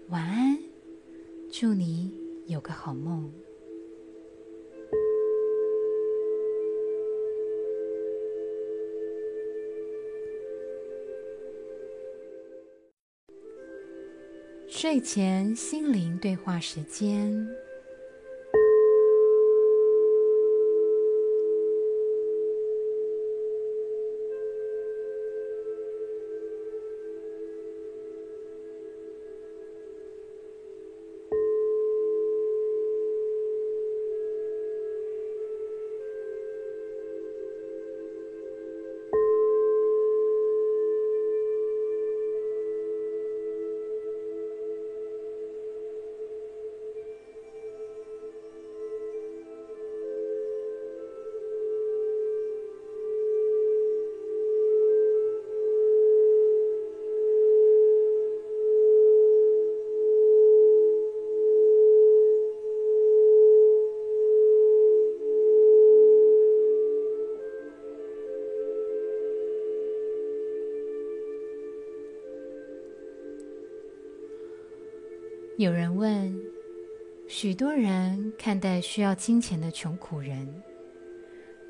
[0.09, 0.55] 晚安，
[1.51, 2.13] 祝你
[2.45, 3.33] 有个好梦。
[14.67, 17.47] 睡前心灵对话时间。
[75.61, 76.35] 有人问：
[77.27, 80.51] 许多人看待需要金钱的穷苦人，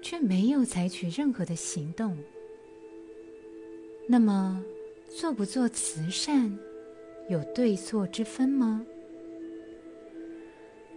[0.01, 2.17] 却没有采取任何的行动。
[4.07, 4.63] 那么，
[5.09, 6.57] 做不做慈善
[7.27, 8.85] 有对错之分吗？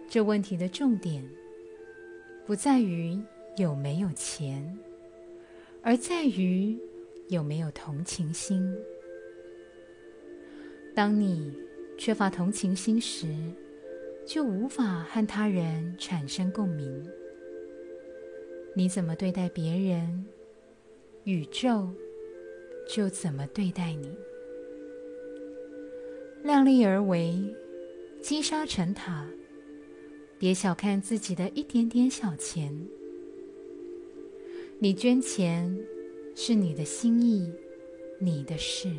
[0.07, 1.21] 这问题的重点
[2.45, 3.19] 不在于
[3.57, 4.79] 有没有钱，
[5.81, 6.79] 而在于
[7.27, 8.73] 有没有同情心。
[10.95, 11.53] 当你
[11.97, 13.27] 缺乏同情心时，
[14.25, 17.03] 就无法和他人产生共鸣。
[18.75, 20.25] 你怎么对待别人，
[21.23, 21.89] 宇宙
[22.87, 24.13] 就怎么对待你。
[26.43, 27.55] 量力而为，
[28.21, 29.27] 积沙成塔。
[30.37, 32.77] 别小看自己的一点点小钱。
[34.77, 35.79] 你捐钱
[36.35, 37.49] 是你的心意，
[38.19, 38.91] 你的事。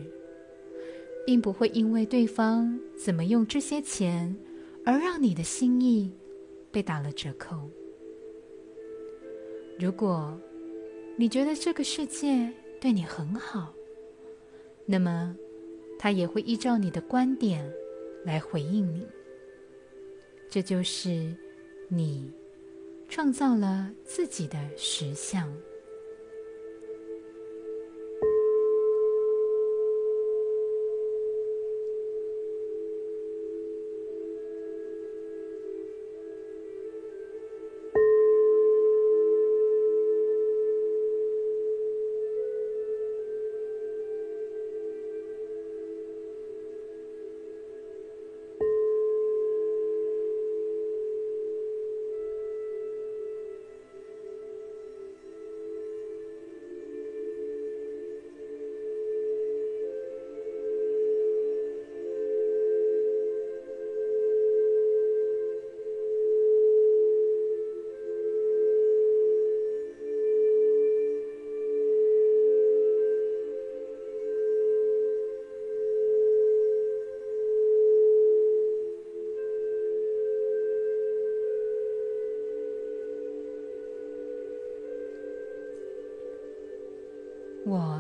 [1.27, 4.35] 并不会因为对方怎么用这些钱，
[4.85, 6.11] 而让你的心意
[6.71, 7.69] 被打了折扣。
[9.79, 10.41] 如果
[11.17, 12.51] 你觉得这个世界
[12.81, 13.75] 对你很好，
[14.87, 15.37] 那么
[15.99, 17.69] 他也会依照你的观点
[18.25, 19.05] 来回应你。
[20.49, 21.37] 这就是
[21.89, 22.31] 你
[23.09, 25.53] 创造了自己的实相。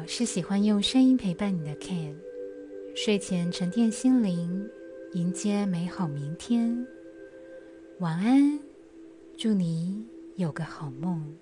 [0.08, 2.14] 是喜欢用声音陪伴你的 Ken，
[2.94, 4.70] 睡前沉淀心灵，
[5.14, 6.86] 迎接美好明天。
[7.98, 8.58] 晚安，
[9.36, 11.36] 祝你有个好梦。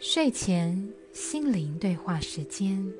[0.00, 0.83] 睡前
[1.14, 2.92] 心灵对话时间。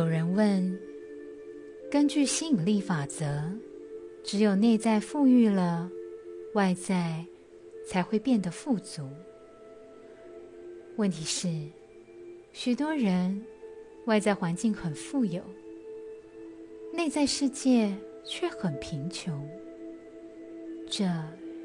[0.00, 0.80] 有人问：
[1.90, 3.52] 根据吸引力法则，
[4.24, 5.90] 只有内在富裕了，
[6.54, 7.22] 外在
[7.86, 9.06] 才会变得富足。
[10.96, 11.50] 问题是，
[12.50, 13.44] 许多人
[14.06, 15.42] 外在环境很富有，
[16.94, 17.94] 内在世界
[18.24, 19.46] 却很贫穷，
[20.88, 21.04] 这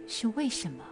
[0.07, 0.83] 是为什么？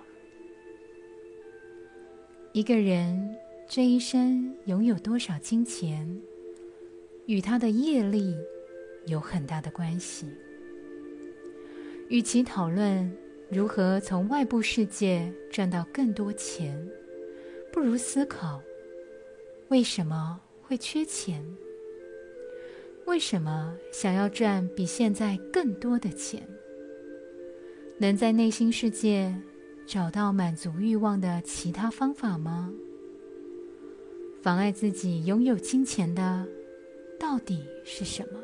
[2.53, 3.35] 一个人
[3.67, 6.07] 这一生拥有多少金钱？
[7.25, 8.35] 与他的业力
[9.05, 10.27] 有很大的关系。
[12.09, 13.11] 与其讨论
[13.49, 16.77] 如何从外部世界赚到更多钱，
[17.71, 18.61] 不如思考
[19.69, 21.43] 为什么会缺钱？
[23.05, 26.47] 为什么想要赚比现在更多的钱？
[27.97, 29.33] 能在内心世界
[29.85, 32.73] 找到满足欲望的其他方法吗？
[34.41, 36.47] 妨碍自己拥有金钱的？
[37.23, 38.39] 到底是什么？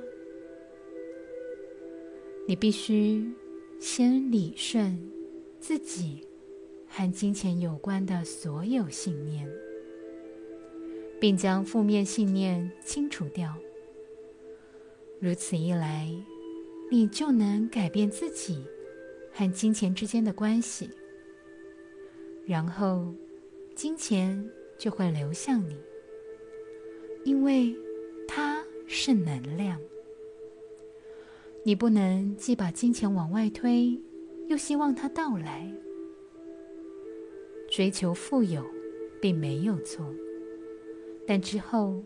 [2.48, 3.30] 你必须
[3.78, 4.98] 先理顺
[5.60, 6.26] 自己
[6.88, 9.46] 和金钱有关的所有信念，
[11.20, 13.54] 并将负面信念清除掉。
[15.20, 16.10] 如此一来，
[16.90, 18.64] 你就能改变自己
[19.34, 20.90] 和金钱之间的关系，
[22.46, 23.14] 然后
[23.76, 25.76] 金钱就会流向你，
[27.26, 27.76] 因为
[28.92, 29.80] 是能量。
[31.64, 33.96] 你不能既把金钱往外推，
[34.48, 35.72] 又希望它到来。
[37.70, 38.66] 追求富有
[39.22, 40.04] 并没有错，
[41.28, 42.04] 但之后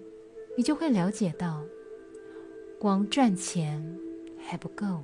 [0.57, 1.63] 你就会了解到。
[2.77, 3.81] 光赚钱
[4.37, 5.01] 还不够，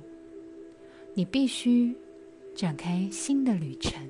[1.14, 1.96] 你必须
[2.54, 4.06] 展开新的旅程。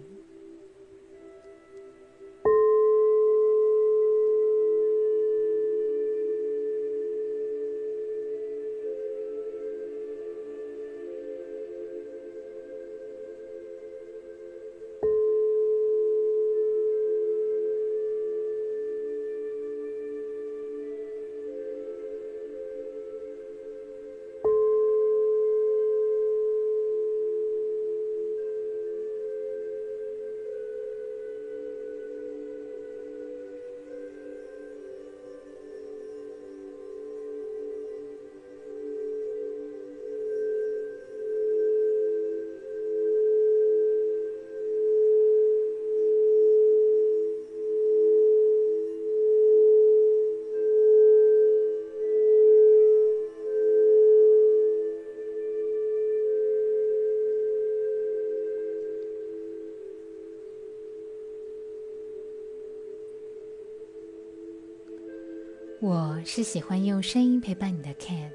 [65.83, 68.31] 我是喜欢用声音陪伴你的 Can，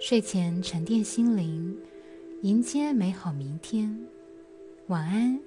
[0.00, 1.78] 睡前沉淀心灵，
[2.42, 3.96] 迎接美好明天。
[4.88, 5.40] 晚安，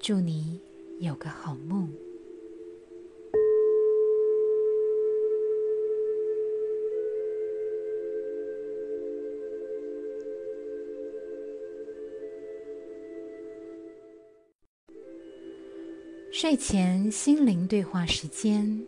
[0.00, 0.60] 祝你
[0.98, 1.88] 有个好梦。
[16.32, 18.84] 睡前心灵对话时间。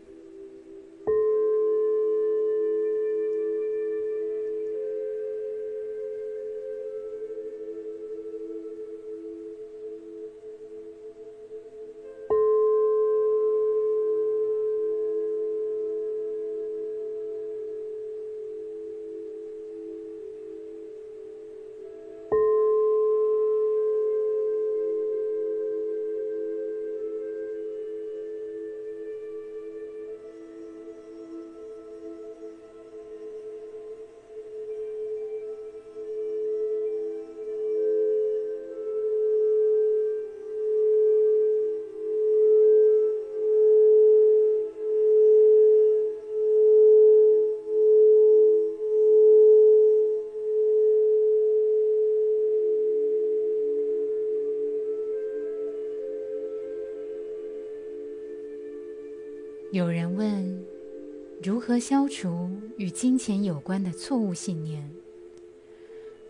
[61.83, 64.89] 消除与金钱有关的错误信念？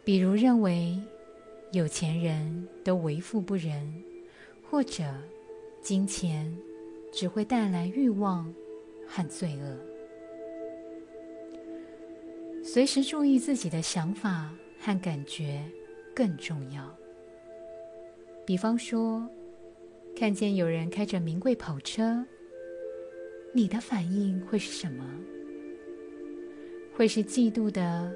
[0.03, 0.99] 比如认为
[1.73, 4.03] 有钱人都为富不仁，
[4.63, 5.05] 或者
[5.83, 6.51] 金钱
[7.13, 8.51] 只会带来欲望
[9.07, 9.77] 和罪恶。
[12.65, 14.51] 随时注意自己的想法
[14.81, 15.63] 和感觉
[16.15, 16.83] 更重要。
[18.47, 19.29] 比方说，
[20.17, 22.25] 看见有人开着名贵跑车。
[23.53, 25.05] 你的反应会是什么？
[27.03, 28.15] 会是嫉妒的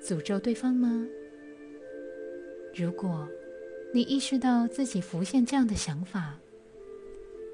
[0.00, 1.06] 诅咒对方吗？
[2.74, 3.28] 如果
[3.92, 6.40] 你意识到自己浮现这样的想法，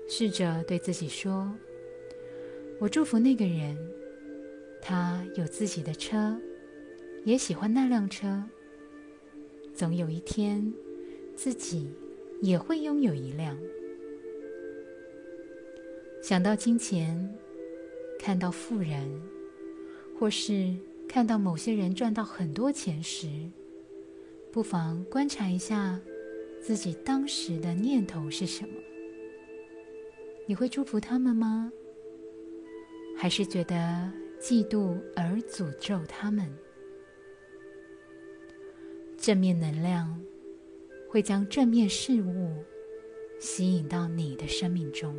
[0.09, 1.53] 试着对自己说
[2.79, 3.76] ：“我祝福那个人，
[4.81, 6.41] 他有自己的车，
[7.24, 8.41] 也喜欢那辆车。
[9.74, 10.72] 总有一天，
[11.35, 11.91] 自己
[12.41, 13.59] 也会拥有一辆。”
[16.22, 17.37] 想到金钱，
[18.16, 19.11] 看到富人，
[20.19, 20.75] 或是
[21.09, 23.29] 看到某些人赚到很多钱时，
[24.51, 26.01] 不妨观察一下
[26.61, 28.75] 自己当时的念头是什么。
[30.47, 31.71] 你会祝福他们吗？
[33.16, 34.11] 还是觉得
[34.41, 36.53] 嫉妒而诅咒他们？
[39.16, 40.21] 正面能量
[41.09, 42.57] 会将正面事物
[43.39, 45.16] 吸引到你的生命中。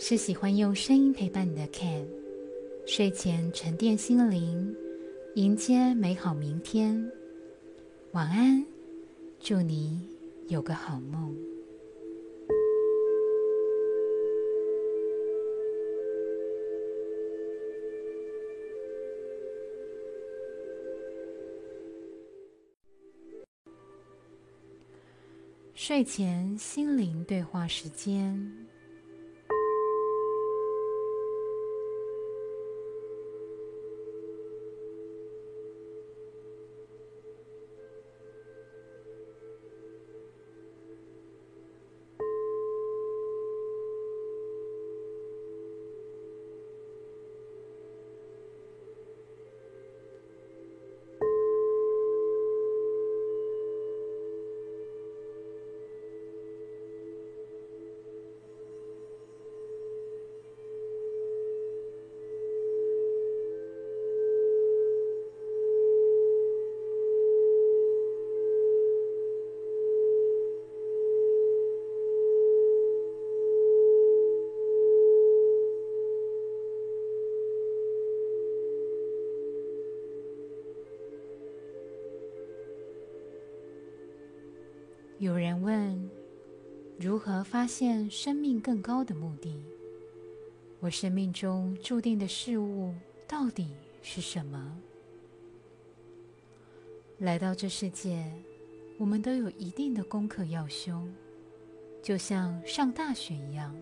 [0.00, 2.06] 是喜欢用声音陪伴你的 Can，
[2.86, 4.74] 睡前沉淀心灵，
[5.34, 7.10] 迎接美好明天。
[8.12, 8.64] 晚安，
[9.40, 10.08] 祝你
[10.46, 11.36] 有个好梦。
[25.74, 28.67] 睡前心灵对话时间。
[85.58, 86.10] 有人问：
[87.00, 89.60] 如何发现生命更高的目的？
[90.78, 92.94] 我生命中注定的事物
[93.26, 94.80] 到底是什么？
[97.18, 98.32] 来到这世界，
[98.98, 101.02] 我们都有一定的功课要修，
[102.02, 103.74] 就像上大学一样，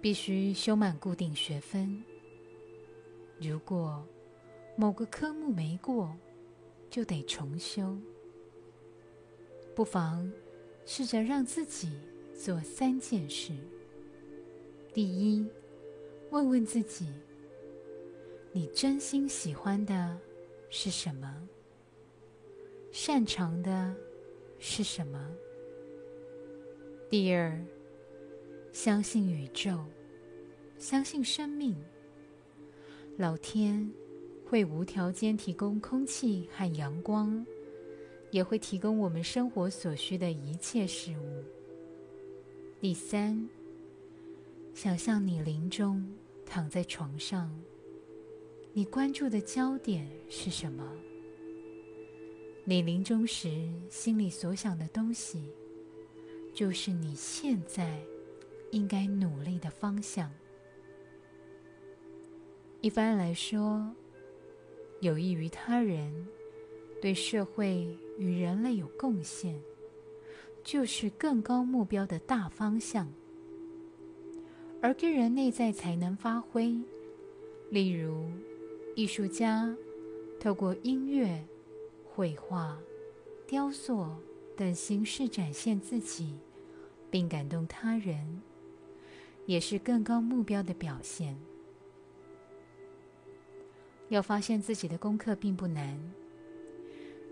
[0.00, 2.04] 必须修满固定学分。
[3.40, 4.06] 如果
[4.76, 6.14] 某个科目没过，
[6.88, 7.98] 就得重修。
[9.74, 10.30] 不妨
[10.86, 11.88] 试着让自己
[12.36, 13.52] 做三件事。
[14.92, 15.46] 第一，
[16.30, 17.08] 问问自己：
[18.52, 20.18] 你真心喜欢的
[20.68, 21.48] 是什么？
[22.92, 23.94] 擅长的
[24.58, 25.30] 是什么？
[27.10, 27.60] 第二，
[28.72, 29.84] 相信宇宙，
[30.78, 31.76] 相信生命，
[33.16, 33.90] 老天
[34.46, 37.44] 会无条件提供空气和阳光。
[38.34, 41.44] 也会提供我们生活所需的一切事物。
[42.80, 43.48] 第三，
[44.74, 46.04] 想象你临终
[46.44, 47.48] 躺在床上，
[48.72, 50.84] 你关注的焦点是什么？
[52.64, 55.48] 你临终时心里所想的东西，
[56.52, 58.00] 就是你现在
[58.72, 60.28] 应该努力的方向。
[62.80, 63.94] 一般来说，
[64.98, 66.12] 有益于他人。
[67.02, 67.86] 对社会
[68.18, 69.60] 与人类有贡献，
[70.62, 73.06] 就是更高目标的大方向；
[74.80, 76.74] 而个人内在才能发挥，
[77.70, 78.24] 例如
[78.94, 79.76] 艺术家
[80.38, 81.44] 透过音乐、
[82.04, 82.78] 绘画、
[83.46, 84.06] 雕塑
[84.56, 86.34] 等形式展现自己，
[87.10, 88.40] 并感动他人，
[89.46, 91.36] 也是更高目标的表现。
[94.10, 95.98] 要发现自己的功课并不难。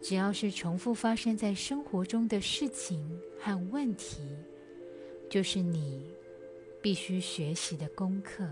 [0.03, 3.01] 只要是重复发生在生活中的事情
[3.39, 4.19] 和问题，
[5.31, 6.13] 就是你
[6.83, 8.45] 必须学习的功课。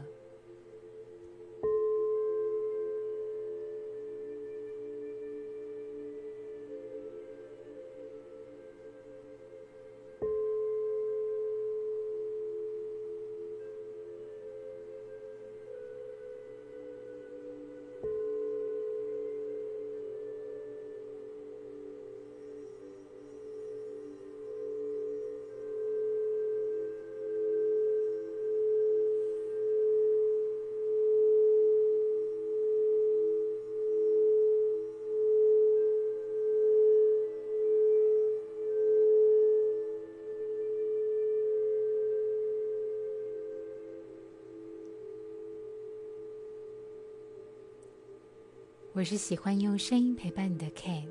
[49.01, 51.07] 我是喜欢用声音陪伴你的 Ken。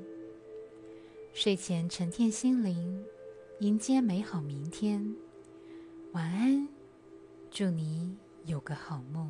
[1.34, 3.04] 睡前沉淀心灵，
[3.58, 5.16] 迎接美好明天。
[6.12, 6.68] 晚安，
[7.50, 9.28] 祝你有个好梦。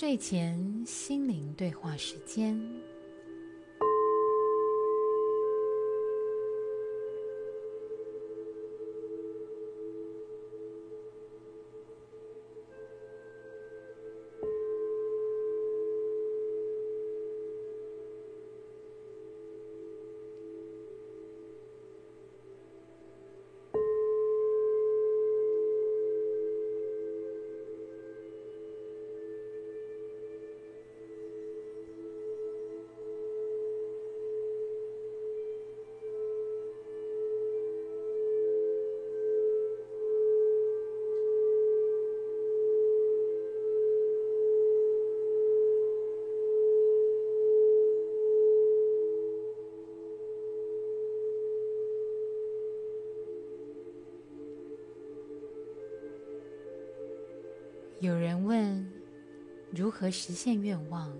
[0.00, 2.56] 睡前心灵对话时间。
[60.10, 61.16] 实现愿望？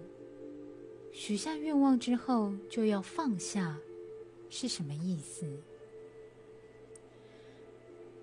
[1.13, 3.79] 许下愿望之后就要放下，
[4.51, 5.47] 是什么意思？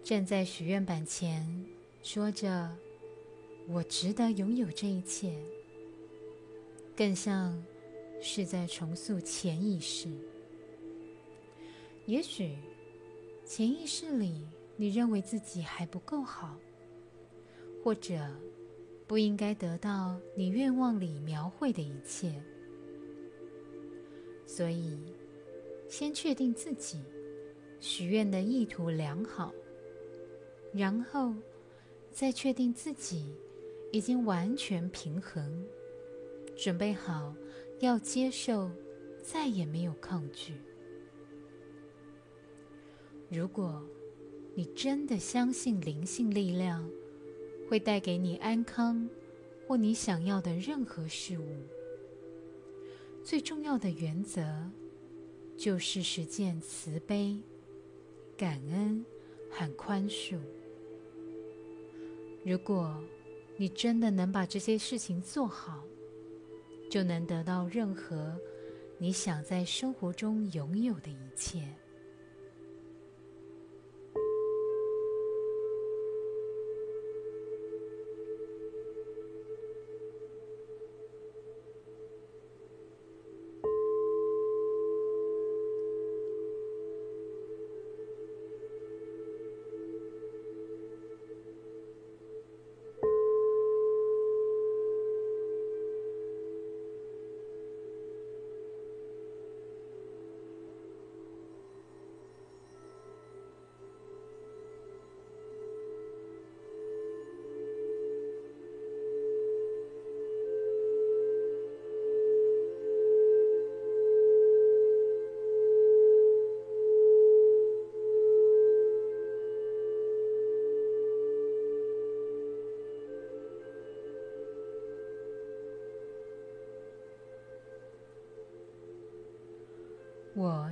[0.01, 1.65] 站在许愿板前，
[2.01, 2.69] 说着
[3.67, 5.35] “我值得拥有这一切”，
[6.95, 7.61] 更像
[8.21, 10.07] 是在重塑潜意识。
[12.05, 12.55] 也许
[13.43, 14.47] 潜意识里，
[14.77, 16.57] 你认为自己还不够好，
[17.83, 18.29] 或者……
[19.07, 22.33] 不应该得到你愿望里描绘的一切，
[24.45, 24.97] 所以
[25.87, 27.03] 先确定自己
[27.79, 29.53] 许愿的意图良好，
[30.73, 31.33] 然后
[32.11, 33.35] 再确定自己
[33.91, 35.63] 已经完全平衡，
[36.55, 37.35] 准备好
[37.81, 38.71] 要接受，
[39.21, 40.55] 再也没有抗拒。
[43.29, 43.83] 如果
[44.55, 46.89] 你真的相信灵性力量，
[47.69, 49.09] 会带给你安康，
[49.67, 51.45] 或你想要的任何事物。
[53.23, 54.69] 最重要的原则
[55.57, 57.37] 就是实践慈悲、
[58.37, 59.03] 感恩
[59.49, 60.37] 和宽恕。
[62.43, 63.03] 如果
[63.57, 65.83] 你真的能把这些事情做好，
[66.89, 68.39] 就能得到任何
[68.99, 71.67] 你想在生活中拥有的一切。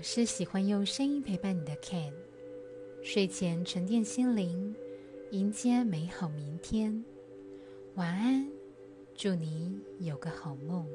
[0.05, 2.11] 是喜欢用声音陪伴你的 Can
[3.01, 4.75] 睡前沉淀心灵，
[5.31, 7.03] 迎接美好明天。
[7.95, 8.45] 晚安，
[9.15, 10.85] 祝你有个好梦。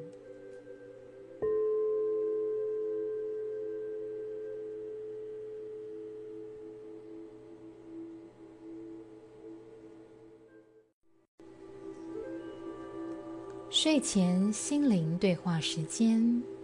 [13.71, 16.58] 睡前心灵对话时间。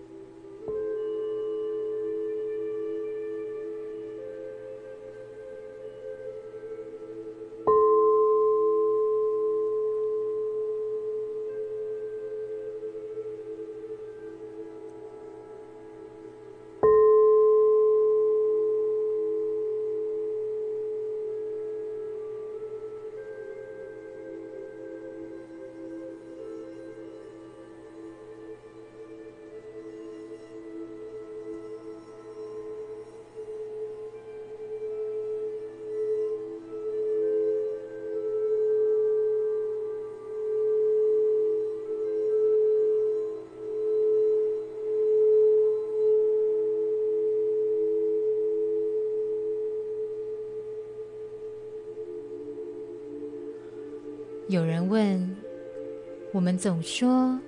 [56.45, 57.39] 我们总说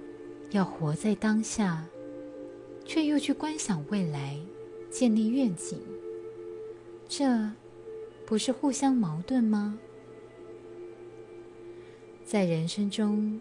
[0.49, 1.85] 要活在当下，
[2.83, 4.35] 却又去观想未来、
[4.89, 5.79] 建立愿景，
[7.07, 7.47] 这
[8.25, 9.77] 不是互相矛盾吗？
[12.25, 13.39] 在人生中，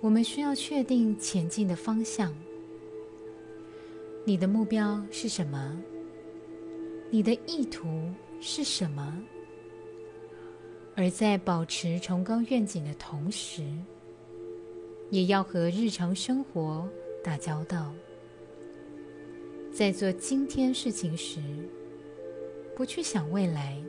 [0.00, 2.34] 我们需要确定前进的方向。
[4.24, 5.78] 你的目标是什么？
[7.10, 7.86] 你的意图
[8.40, 9.22] 是什么？
[10.94, 13.62] 而在保持崇高愿景的同时，
[15.10, 16.88] 也要和日常生活
[17.22, 17.92] 打交道。
[19.72, 21.40] 在做今天事情时，
[22.74, 23.82] 不去想未来，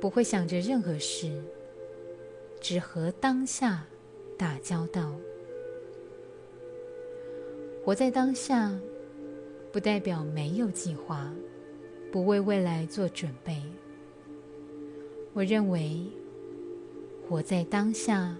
[0.00, 1.42] 不会想着任何事，
[2.60, 3.86] 只和当下
[4.36, 5.12] 打交道。
[7.82, 8.78] 活在当下，
[9.72, 11.32] 不代表没有计划，
[12.12, 13.56] 不为未来做准备。
[15.32, 16.04] 我认为，
[17.26, 18.36] 活在当下，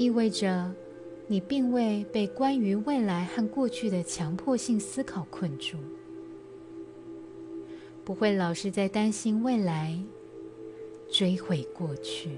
[0.00, 0.74] 意味着
[1.26, 5.76] 你并未被关于未来和过去的强迫性思考困住，
[8.02, 10.00] 不会老是在担心未来，
[11.10, 12.30] 追悔过去。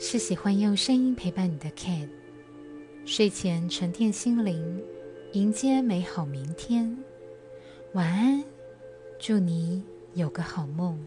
[0.00, 2.08] 是喜欢用声音陪伴你的 Cat，
[3.04, 4.80] 睡前沉淀心灵，
[5.32, 6.96] 迎接美好明天。
[7.94, 8.44] 晚安，
[9.18, 9.82] 祝你
[10.14, 11.04] 有个好梦。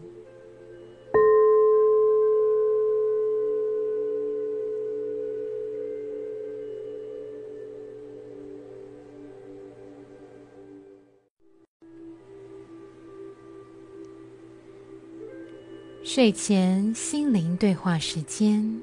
[16.14, 18.82] 睡前心灵对话时间。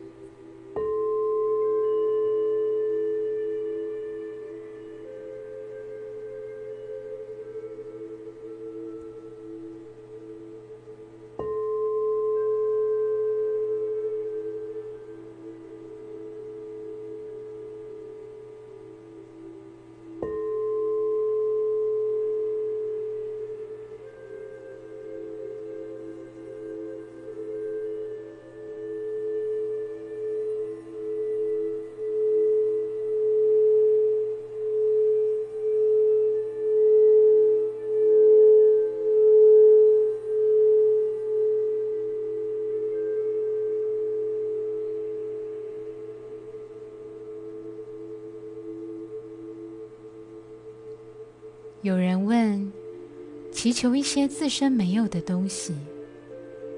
[53.79, 55.73] 求一些自身没有的东西，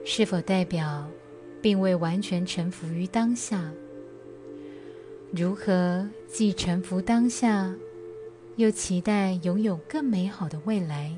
[0.06, 1.10] 是否代表
[1.60, 3.72] 并未完全臣服于当下？
[5.32, 7.73] 如何既臣服当下，
[8.56, 11.11] 又期待拥有更美好的未来？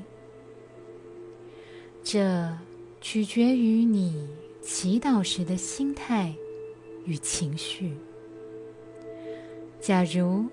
[2.02, 2.50] 这
[3.02, 4.26] 取决于你
[4.62, 6.34] 祈祷时的心态
[7.04, 7.92] 与情绪。
[9.82, 10.46] 假如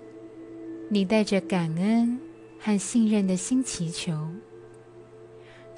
[0.90, 2.20] 你带着感恩，
[2.58, 4.28] 和信任的心祈求，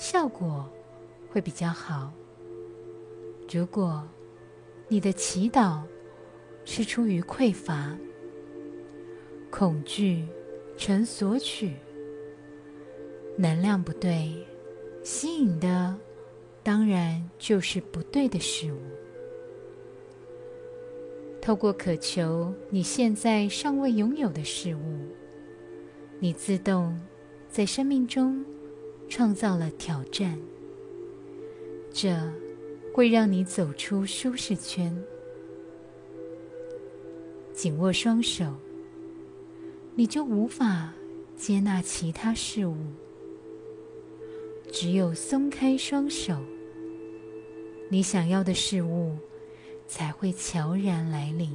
[0.05, 0.70] 效果
[1.31, 2.12] 会比较好。
[3.51, 4.06] 如果
[4.86, 5.81] 你的祈祷
[6.66, 7.97] 是出于匮乏、
[9.51, 10.26] 恐惧
[10.76, 11.72] 成索取，
[13.39, 14.47] 能量不对，
[15.02, 15.97] 吸引的
[16.62, 18.78] 当然就是不对的事物。
[21.40, 24.98] 透过渴求你现在尚未拥有的事物。
[26.18, 27.01] 你自动
[27.48, 28.44] 在生命中
[29.09, 30.39] 创造了挑战，
[31.93, 32.16] 这
[32.93, 34.97] 会让你走出舒适圈。
[37.52, 38.52] 紧握双手，
[39.94, 40.93] 你就无法
[41.36, 42.74] 接纳其他事物；
[44.72, 46.36] 只有松开双手，
[47.89, 49.16] 你想要的事物
[49.86, 51.51] 才会悄然来临。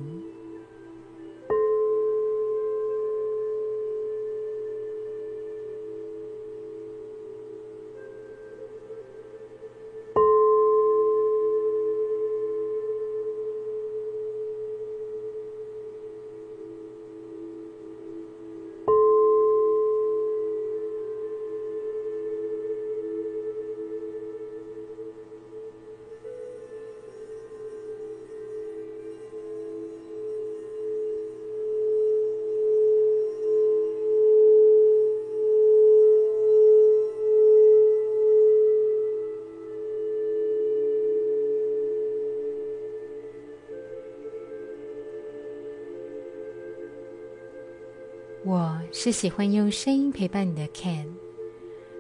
[48.92, 51.14] 是喜欢用声音陪伴你的 Can，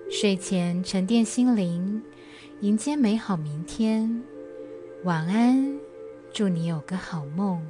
[0.10, 2.02] 睡前沉淀心灵，
[2.61, 4.24] 迎接美好明天。
[5.03, 5.80] 晚安，
[6.34, 7.66] 祝你有个好梦。